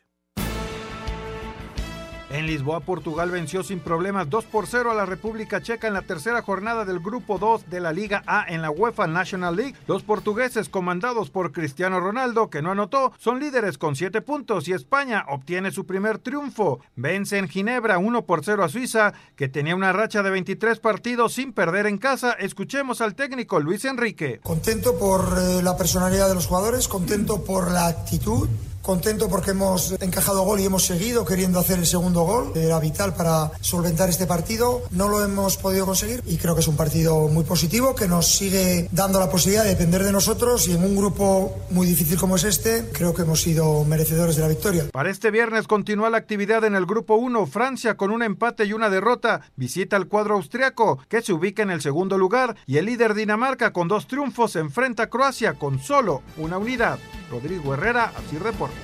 [2.32, 6.02] En Lisboa, Portugal venció sin problemas 2 por 0 a la República Checa en la
[6.02, 9.74] tercera jornada del Grupo 2 de la Liga A en la UEFA National League.
[9.88, 14.72] Los portugueses, comandados por Cristiano Ronaldo, que no anotó, son líderes con 7 puntos y
[14.72, 16.78] España obtiene su primer triunfo.
[16.94, 21.32] Vence en Ginebra 1 por 0 a Suiza, que tenía una racha de 23 partidos
[21.32, 22.34] sin perder en casa.
[22.34, 24.38] Escuchemos al técnico Luis Enrique.
[24.44, 28.48] Contento por eh, la personalidad de los jugadores, contento por la actitud
[28.82, 32.52] Contento porque hemos encajado gol y hemos seguido queriendo hacer el segundo gol.
[32.54, 34.82] Era vital para solventar este partido.
[34.90, 38.26] No lo hemos podido conseguir y creo que es un partido muy positivo que nos
[38.26, 42.36] sigue dando la posibilidad de depender de nosotros y en un grupo muy difícil como
[42.36, 44.86] es este, creo que hemos sido merecedores de la victoria.
[44.92, 47.46] Para este viernes continúa la actividad en el grupo 1.
[47.46, 51.70] Francia con un empate y una derrota visita al cuadro austriaco que se ubica en
[51.70, 56.22] el segundo lugar y el líder Dinamarca con dos triunfos enfrenta a Croacia con solo
[56.36, 56.98] una unidad.
[57.30, 58.79] Rodrigo Herrera, así reporta.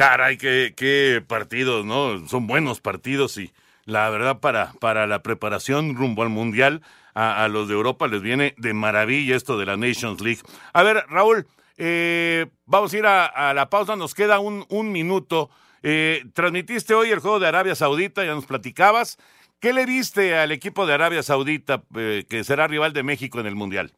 [0.00, 2.26] Caray, qué, partidos, ¿no?
[2.26, 3.50] Son buenos partidos y
[3.84, 6.80] la verdad para, para la preparación rumbo al Mundial
[7.12, 10.40] a, los de Europa les viene de maravilla esto de la Nations League.
[10.72, 11.46] A ver, Raúl,
[11.76, 15.50] eh, vamos a ir a, la pausa, nos queda un, un minuto.
[15.82, 19.18] Eh, transmitiste hoy el juego de Arabia Saudita, ya nos platicabas.
[19.58, 23.46] ¿Qué le viste al equipo de Arabia Saudita eh, que será rival de México en
[23.46, 23.92] el Mundial?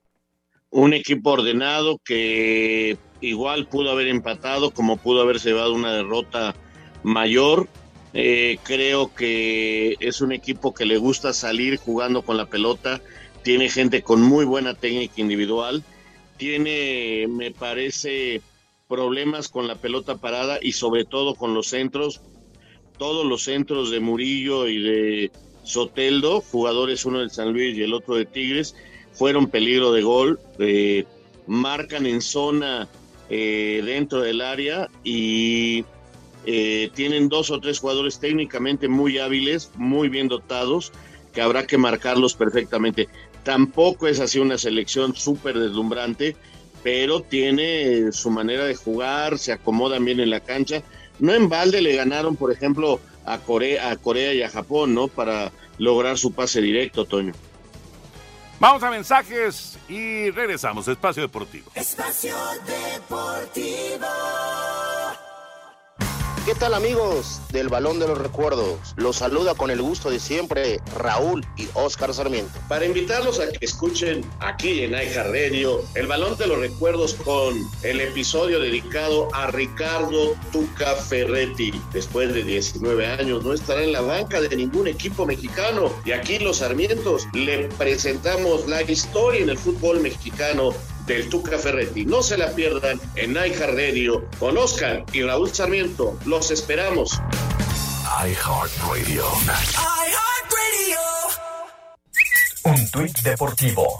[0.72, 6.54] un equipo ordenado que igual pudo haber empatado como pudo haber llevado una derrota
[7.02, 7.68] mayor.
[8.14, 13.00] Eh, creo que es un equipo que le gusta salir jugando con la pelota,
[13.42, 15.82] tiene gente con muy buena técnica individual,
[16.36, 18.42] tiene, me parece,
[18.86, 22.20] problemas con la pelota parada y sobre todo con los centros.
[22.98, 25.30] Todos los centros de Murillo y de
[25.62, 28.76] Soteldo, jugadores uno del San Luis y el otro de Tigres,
[29.12, 31.04] fueron peligro de gol, eh,
[31.46, 32.88] marcan en zona
[33.34, 35.86] eh, dentro del área y
[36.44, 40.92] eh, tienen dos o tres jugadores técnicamente muy hábiles, muy bien dotados,
[41.32, 43.08] que habrá que marcarlos perfectamente.
[43.42, 46.36] Tampoco es así una selección súper deslumbrante,
[46.82, 50.82] pero tiene su manera de jugar, se acomodan bien en la cancha.
[51.18, 55.08] No en balde le ganaron, por ejemplo, a Corea, a Corea y a Japón, ¿no?
[55.08, 57.32] Para lograr su pase directo, Toño.
[58.62, 60.86] Vamos a mensajes y regresamos.
[60.86, 61.68] Espacio Deportivo.
[61.74, 64.06] Espacio Deportivo.
[66.44, 68.94] ¿Qué tal amigos del Balón de los Recuerdos?
[68.96, 72.58] Los saluda con el gusto de siempre Raúl y Oscar Sarmiento.
[72.68, 77.54] Para invitarlos a que escuchen aquí en Aija Radio el Balón de los Recuerdos con
[77.84, 81.80] el episodio dedicado a Ricardo Tuca Ferretti.
[81.92, 86.40] Después de 19 años no estará en la banca de ningún equipo mexicano y aquí
[86.40, 90.72] los Sarmientos le presentamos la historia en el fútbol mexicano
[91.06, 92.04] del Tuca Ferretti.
[92.04, 96.18] No se la pierdan en iHeartRadio con Oscar y Raúl Sarmiento.
[96.26, 97.20] Los esperamos.
[98.24, 99.24] iHeartRadio.
[100.06, 101.00] iHeartRadio.
[102.64, 103.98] Un tuit deportivo.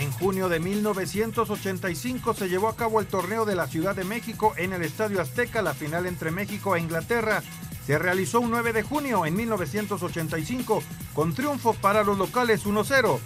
[0.00, 4.54] En junio de 1985 se llevó a cabo el torneo de la Ciudad de México
[4.56, 7.42] en el Estadio Azteca, la final entre México e Inglaterra.
[7.86, 10.82] Se realizó un 9 de junio en 1985
[11.12, 13.18] con triunfo para los locales 1-0.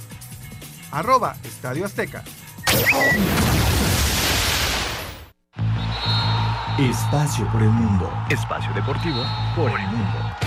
[0.94, 2.22] Arroba Estadio Azteca.
[6.78, 8.08] Espacio por el mundo.
[8.30, 9.24] Espacio deportivo
[9.56, 10.43] por el mundo.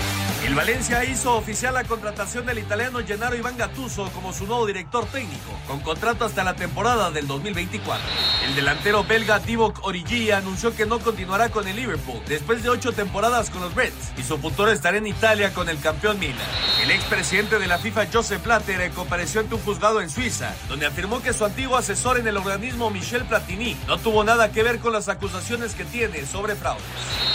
[0.48, 5.04] El Valencia hizo oficial la contratación del italiano Gennaro Iván Gattuso como su nuevo director
[5.04, 8.02] técnico, con contrato hasta la temporada del 2024.
[8.46, 12.92] El delantero belga Divock Origi anunció que no continuará con el Liverpool después de ocho
[12.92, 16.38] temporadas con los Reds y su futuro estará en Italia con el campeón Milan.
[16.82, 21.20] El expresidente de la FIFA, Joseph Blatter, compareció ante un juzgado en Suiza, donde afirmó
[21.20, 24.94] que su antiguo asesor en el organismo, Michel Platini, no tuvo nada que ver con
[24.94, 26.86] las acusaciones que tiene sobre fraudes.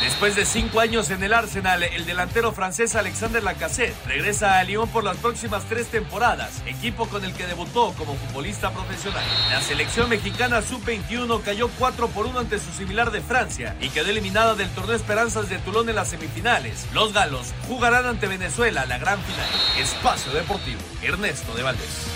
[0.04, 4.89] Después de cinco años en el Arsenal, el delantero francés Alexander Lacazette regresa a Lyon
[4.89, 9.24] por las próximas tres temporadas, equipo con el que debutó como futbolista profesional.
[9.49, 14.10] La selección mexicana sub-21 cayó 4 por 1 ante su similar de Francia y quedó
[14.10, 16.86] eliminada del torneo Esperanzas de Toulon en las semifinales.
[16.93, 19.49] Los galos jugarán ante Venezuela la gran final.
[19.80, 22.12] Espacio Deportivo, Ernesto de Valdés.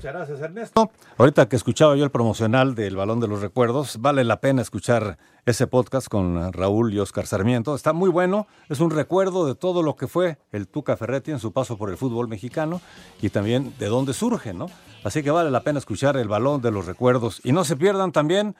[0.00, 0.90] Muchas gracias, Ernesto.
[1.18, 5.18] Ahorita que escuchaba yo el promocional del Balón de los Recuerdos, vale la pena escuchar
[5.44, 7.74] ese podcast con Raúl y Oscar Sarmiento.
[7.74, 11.38] Está muy bueno, es un recuerdo de todo lo que fue el Tuca Ferretti en
[11.38, 12.80] su paso por el fútbol mexicano
[13.20, 14.68] y también de dónde surge, ¿no?
[15.04, 17.42] Así que vale la pena escuchar el Balón de los Recuerdos.
[17.44, 18.56] Y no se pierdan también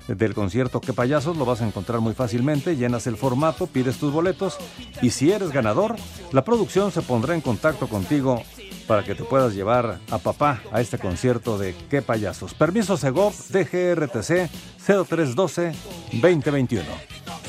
[0.08, 4.12] del concierto Qué Payasos, lo vas a encontrar muy fácilmente, llenas el formato, pides tus
[4.12, 4.58] boletos
[5.02, 5.96] y si eres ganador,
[6.32, 8.42] la producción se pondrá en contacto contigo
[8.88, 12.54] para que te puedas llevar a papá a este concierto de Qué Payasos.
[12.54, 14.50] Permiso Segov DGRTC
[14.86, 16.84] 0312-2021.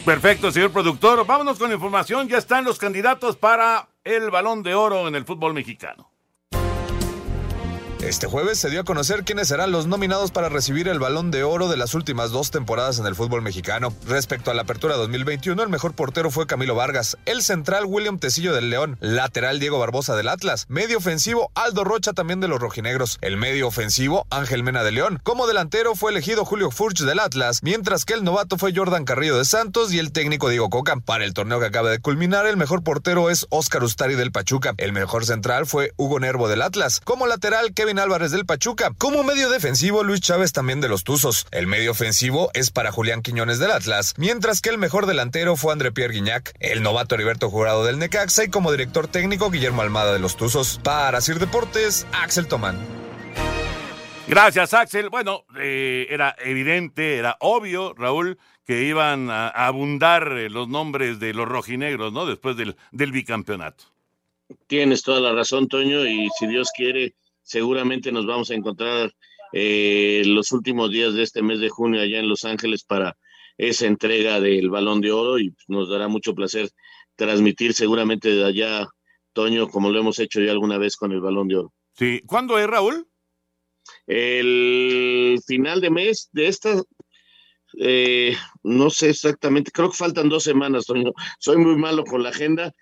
[0.04, 1.26] Perfecto, señor productor.
[1.26, 2.28] Vámonos con información.
[2.28, 6.13] Ya están los candidatos para el balón de oro en el fútbol mexicano.
[8.04, 11.42] Este jueves se dio a conocer quiénes serán los nominados para recibir el balón de
[11.42, 13.94] oro de las últimas dos temporadas en el fútbol mexicano.
[14.06, 18.52] Respecto a la apertura 2021, el mejor portero fue Camilo Vargas, el central William Tecillo
[18.52, 23.16] del León, lateral Diego Barbosa del Atlas, medio ofensivo Aldo Rocha también de los rojinegros,
[23.22, 25.18] el medio ofensivo Ángel Mena de León.
[25.22, 29.38] Como delantero fue elegido Julio Furch del Atlas, mientras que el novato fue Jordan Carrillo
[29.38, 30.94] de Santos y el técnico Diego Coca.
[30.96, 34.74] Para el torneo que acaba de culminar, el mejor portero es Oscar Ustari del Pachuca,
[34.76, 37.00] el mejor central fue Hugo Nervo del Atlas.
[37.02, 38.92] Como lateral, Kevin Kevin Álvarez del Pachuca.
[38.98, 41.46] Como medio defensivo, Luis Chávez también de los Tuzos.
[41.52, 45.72] El medio ofensivo es para Julián Quiñones del Atlas, mientras que el mejor delantero fue
[45.72, 50.12] André Pierre Guignac, el novato Heriberto Jurado del Necaxa y como director técnico Guillermo Almada
[50.12, 50.80] de los Tuzos.
[50.82, 52.76] Para Sir Deportes, Axel Tomán.
[54.26, 55.08] Gracias, Axel.
[55.08, 61.20] Bueno, eh, era evidente, era obvio, Raúl, que iban a, a abundar eh, los nombres
[61.20, 62.26] de los rojinegros, ¿no?
[62.26, 63.84] Después del, del bicampeonato.
[64.66, 67.14] Tienes toda la razón, Toño, y si Dios quiere,
[67.44, 69.14] seguramente nos vamos a encontrar
[69.52, 73.16] eh, los últimos días de este mes de junio allá en Los Ángeles para
[73.56, 76.70] esa entrega del Balón de Oro y nos dará mucho placer
[77.14, 78.88] transmitir seguramente de allá,
[79.32, 81.72] Toño, como lo hemos hecho ya alguna vez con el Balón de Oro.
[81.96, 83.06] Sí, ¿cuándo es, Raúl?
[84.06, 86.82] El final de mes de esta,
[87.78, 91.12] eh, no sé exactamente, creo que faltan dos semanas, Toño.
[91.38, 92.72] Soy muy malo con la agenda,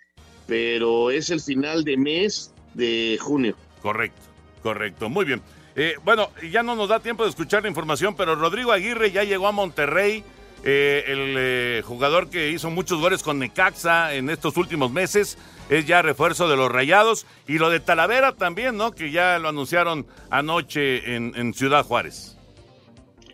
[0.47, 3.57] pero es el final de mes de junio.
[3.83, 4.23] Correcto,
[4.63, 5.43] correcto, muy bien.
[5.75, 9.25] Eh, bueno, ya no nos da tiempo de escuchar la información, pero Rodrigo Aguirre ya
[9.25, 10.23] llegó a Monterrey,
[10.65, 15.39] eh, el eh, jugador que hizo muchos goles con Necaxa en estos últimos meses,
[15.71, 18.93] es ya refuerzo de los Rayados, y lo de Talavera también, ¿no?
[18.93, 22.37] Que ya lo anunciaron anoche en, en Ciudad Juárez.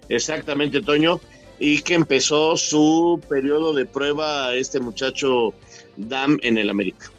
[0.09, 1.21] Exactamente, Toño.
[1.59, 5.53] Y que empezó su periodo de prueba este muchacho
[5.97, 7.11] Dam en el América.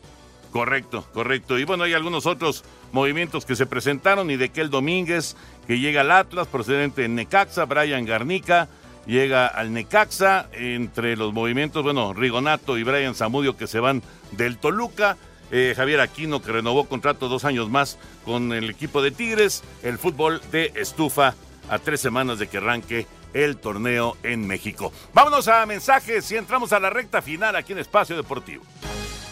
[0.52, 1.60] Correcto, correcto.
[1.60, 4.32] Y bueno, hay algunos otros movimientos que se presentaron.
[4.32, 5.36] Y de Kel Domínguez,
[5.68, 7.66] que llega al Atlas, procedente de Necaxa.
[7.66, 8.68] Brian Garnica
[9.06, 10.50] llega al Necaxa.
[10.54, 15.18] Entre los movimientos, bueno, Rigonato y Brian Zamudio que se van del Toluca.
[15.52, 19.64] Eh, Javier Aquino que renovó contrato dos años más con el equipo de Tigres.
[19.84, 21.34] El fútbol de estufa
[21.70, 24.92] a tres semanas de que arranque el torneo en México.
[25.14, 28.64] Vámonos a mensajes y entramos a la recta final aquí en Espacio Deportivo.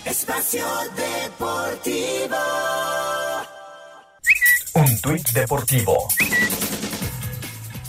[0.06, 2.38] Espacio Deportivo.
[5.02, 6.08] Tuit deportivo.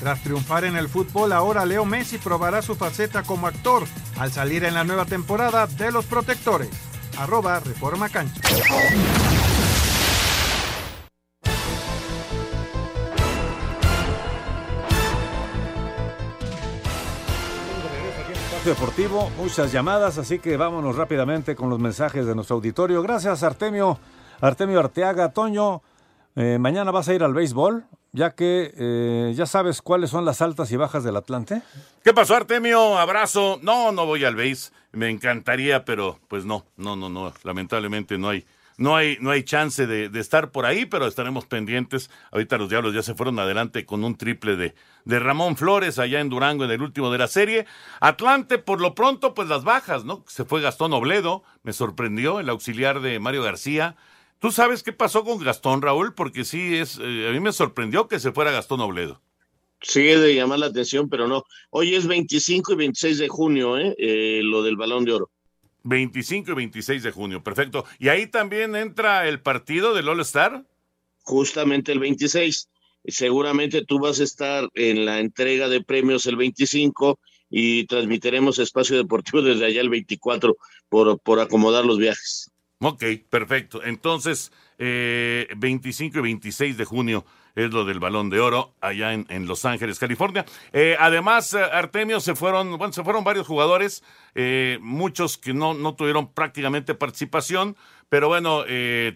[0.00, 3.84] Tras triunfar en el fútbol, ahora Leo Messi probará su faceta como actor
[4.18, 6.70] al salir en la nueva temporada de Los Protectores.
[7.18, 8.40] Arroba Reforma Cancha.
[18.64, 23.02] Deportivo, muchas llamadas, así que vámonos rápidamente con los mensajes de nuestro auditorio.
[23.02, 23.98] Gracias, Artemio,
[24.40, 25.82] Artemio Arteaga, Toño.
[26.38, 30.40] Eh, mañana vas a ir al béisbol, ya que eh, ya sabes cuáles son las
[30.40, 31.62] altas y bajas del Atlante.
[32.04, 32.96] ¿Qué pasó, Artemio?
[32.96, 33.58] Abrazo.
[33.62, 34.70] No, no voy al base.
[34.92, 37.32] Me encantaría, pero pues no, no, no, no.
[37.42, 38.46] Lamentablemente no hay,
[38.78, 42.08] no hay, no hay chance de, de estar por ahí, pero estaremos pendientes.
[42.30, 44.74] Ahorita los Diablos ya se fueron adelante con un triple de,
[45.04, 47.66] de Ramón Flores allá en Durango en el último de la serie.
[48.00, 50.24] Atlante, por lo pronto, pues las bajas, ¿no?
[50.28, 53.96] Se fue Gastón Obledo, me sorprendió, el auxiliar de Mario García.
[54.40, 56.14] ¿Tú sabes qué pasó con Gastón, Raúl?
[56.14, 59.20] Porque sí, es, eh, a mí me sorprendió que se fuera Gastón Obledo.
[59.80, 61.44] Sí, es de llamar la atención, pero no.
[61.70, 63.94] Hoy es 25 y 26 de junio, ¿eh?
[63.98, 65.30] Eh, lo del balón de oro.
[65.84, 67.84] 25 y 26 de junio, perfecto.
[67.98, 70.64] ¿Y ahí también entra el partido del All Star?
[71.22, 72.68] Justamente el 26.
[73.06, 77.18] Seguramente tú vas a estar en la entrega de premios el 25
[77.50, 80.56] y transmitiremos Espacio Deportivo desde allá el 24
[80.88, 82.50] por, por acomodar los viajes.
[82.80, 83.82] Ok, perfecto.
[83.82, 87.24] Entonces, eh, 25 y 26 de junio
[87.58, 90.44] es lo del Balón de Oro allá en, Los Ángeles, California.
[90.72, 94.04] Eh, además, eh, Artemio, se fueron, bueno, se fueron varios jugadores,
[94.36, 97.76] eh, muchos que no, no tuvieron prácticamente participación,
[98.08, 98.64] pero bueno,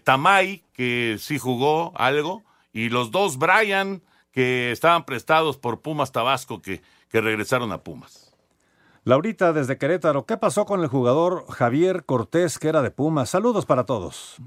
[0.03, 2.43] Tamay, que sí jugó algo,
[2.73, 8.22] y los dos Brian, que estaban prestados por Pumas Tabasco, que, que regresaron a Pumas.
[9.05, 13.29] Laurita desde Querétaro, ¿qué pasó con el jugador Javier Cortés, que era de Pumas?
[13.29, 14.37] Saludos para todos.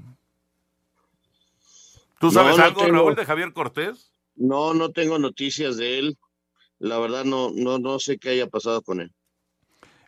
[2.19, 4.11] ¿Tú sabes No, no algo, tengo- Raúl, de Javier Cortés?
[4.35, 6.17] No, no tengo noticias de él.
[6.79, 9.11] La verdad no, no, no sé qué haya pasado con él.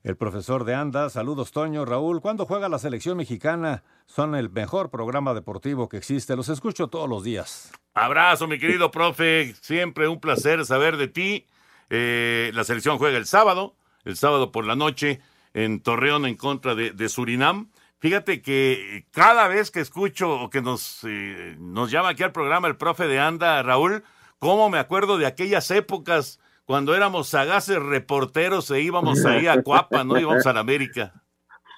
[0.03, 2.21] El profesor de Anda, saludos Toño, Raúl.
[2.21, 3.83] ¿Cuándo juega la selección mexicana?
[4.05, 6.35] Son el mejor programa deportivo que existe.
[6.35, 7.71] Los escucho todos los días.
[7.93, 9.53] Abrazo, mi querido profe.
[9.61, 11.45] Siempre un placer saber de ti.
[11.89, 13.75] Eh, la selección juega el sábado,
[14.05, 15.21] el sábado por la noche,
[15.53, 17.69] en Torreón en contra de, Surinam.
[17.99, 22.67] Fíjate que cada vez que escucho o que nos, eh, nos llama aquí al programa
[22.67, 24.03] el profe de Anda, Raúl,
[24.37, 30.03] cómo me acuerdo de aquellas épocas cuando éramos sagaces reporteros e íbamos ahí a Cuapa,
[30.03, 30.19] ¿no?
[30.19, 31.13] Íbamos a la América.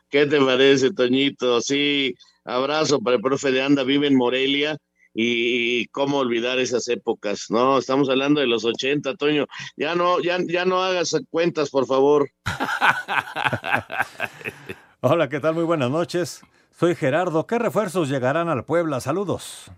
[0.10, 1.62] ¿Qué te parece, Toñito?
[1.62, 2.14] Sí,
[2.44, 4.78] abrazo para el profe de Anda, vive en Morelia.
[5.14, 7.78] Y cómo olvidar esas épocas, ¿no?
[7.78, 9.46] Estamos hablando de los 80, Toño.
[9.76, 12.32] Ya no, ya, ya no hagas cuentas, por favor.
[15.02, 15.56] Hola, ¿qué tal?
[15.56, 16.42] Muy buenas noches.
[16.78, 17.46] Soy Gerardo.
[17.46, 19.02] ¿Qué refuerzos llegarán al Puebla?
[19.02, 19.72] Saludos.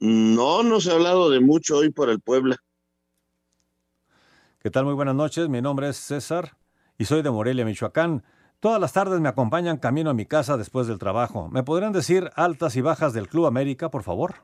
[0.00, 2.56] No, no se ha hablado de mucho hoy por el Puebla.
[4.58, 4.86] ¿Qué tal?
[4.86, 5.48] Muy buenas noches.
[5.48, 6.56] Mi nombre es César
[6.98, 8.24] y soy de Morelia, Michoacán.
[8.64, 11.50] Todas las tardes me acompañan camino a mi casa después del trabajo.
[11.50, 14.36] ¿Me podrían decir altas y bajas del Club América, por favor?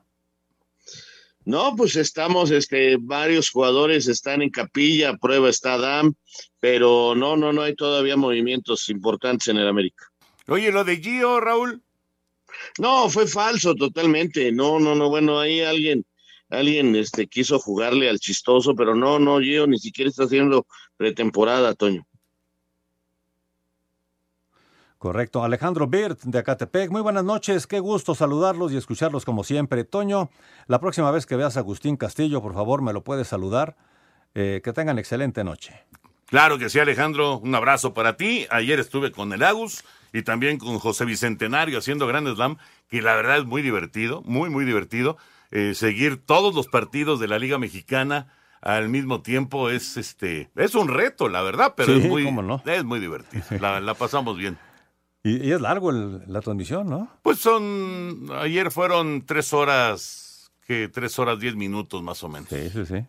[1.47, 6.13] No, pues estamos, este, varios jugadores están en capilla, prueba está Adam,
[6.59, 10.05] pero no, no, no hay todavía movimientos importantes en el América.
[10.49, 11.83] Oye, lo de Gio, Raúl.
[12.79, 14.53] No, fue falso totalmente.
[14.53, 16.05] No, no, no, bueno, ahí alguien,
[16.51, 20.67] alguien este, quiso jugarle al chistoso, pero no, no, Gio ni siquiera está haciendo
[20.99, 22.07] pretemporada, Toño.
[25.05, 25.43] Correcto.
[25.43, 26.91] Alejandro Birt de Acatepec.
[26.91, 27.67] Muy buenas noches.
[27.67, 29.85] Qué gusto saludarlos y escucharlos como siempre.
[29.85, 30.29] Toño,
[30.67, 33.77] la próxima vez que veas a Agustín Castillo, por favor, me lo puedes saludar.
[34.35, 35.87] Eh, que tengan excelente noche.
[36.27, 37.39] Claro que sí, Alejandro.
[37.39, 38.47] Un abrazo para ti.
[38.51, 42.59] Ayer estuve con el Agus y también con José Bicentenario haciendo Grand Slam,
[42.91, 45.17] que la verdad es muy divertido, muy, muy divertido.
[45.51, 48.27] Eh, seguir todos los partidos de la Liga Mexicana
[48.61, 52.63] al mismo tiempo es este es un reto, la verdad, pero Sí, es muy no.
[52.67, 53.43] es muy divertido.
[53.59, 54.59] La, la pasamos bien.
[55.23, 57.09] Y, y es largo el- la transmisión, ¿no?
[57.23, 62.49] Pues son ayer fueron tres horas que tres horas diez minutos más o menos.
[62.49, 63.05] Sí, sí, sí.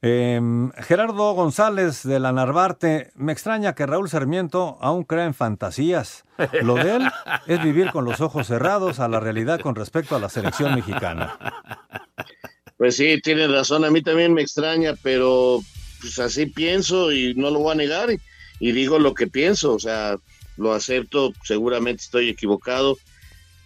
[0.00, 6.24] Em, Gerardo González de la Narvarte, me extraña que Raúl Sarmiento aún crea en fantasías.
[6.62, 7.08] Lo de él
[7.48, 11.36] es vivir con los ojos cerrados a la realidad con respecto a la selección mexicana.
[12.76, 15.60] Pues sí, tienes razón, a mí también me extraña, pero
[16.00, 18.20] pues así pienso y no lo voy a negar y,
[18.60, 20.16] y digo lo que pienso, o sea,
[20.58, 22.98] lo acepto, seguramente estoy equivocado.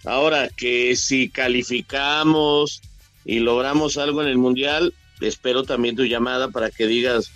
[0.05, 2.83] Ahora que si calificamos
[3.25, 7.31] y logramos algo en el Mundial, espero también tu llamada para que digas,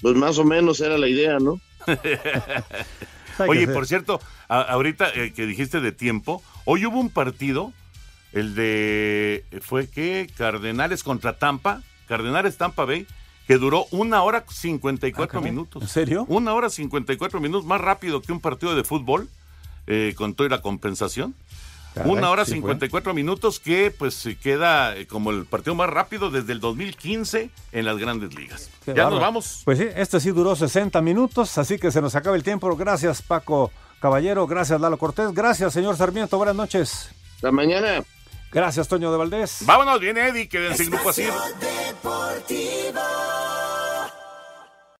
[0.00, 1.60] pues más o menos era la idea, ¿no?
[3.38, 7.72] Oye, por cierto, a- ahorita eh, que dijiste de tiempo, hoy hubo un partido,
[8.32, 10.28] el de, ¿fue qué?
[10.36, 13.06] Cardenales contra Tampa, Cardenales Tampa Bay,
[13.46, 15.50] que duró una hora 54 caray.
[15.52, 15.82] minutos.
[15.82, 16.24] ¿En serio?
[16.28, 19.28] Una hora 54 minutos, más rápido que un partido de fútbol,
[19.86, 21.34] eh, con toda la compensación.
[21.94, 22.60] Caray, una hora sí fue.
[22.60, 27.50] 54 minutos que pues se queda eh, como el partido más rápido desde el 2015
[27.72, 28.70] en las grandes ligas.
[28.84, 29.62] Qué ya nos vamos.
[29.64, 32.74] Pues sí, este sí duró 60 minutos, así que se nos acaba el tiempo.
[32.76, 33.70] Gracias, Paco
[34.00, 34.46] Caballero.
[34.46, 35.32] Gracias, Lalo Cortés.
[35.32, 36.36] Gracias, señor Sarmiento.
[36.36, 37.10] Buenas noches.
[37.36, 38.02] Hasta mañana.
[38.50, 39.58] Gracias, Toño de Valdés.
[39.66, 41.22] Vámonos, viene Eddie, quédense en grupo así.
[41.22, 43.00] Deportivo.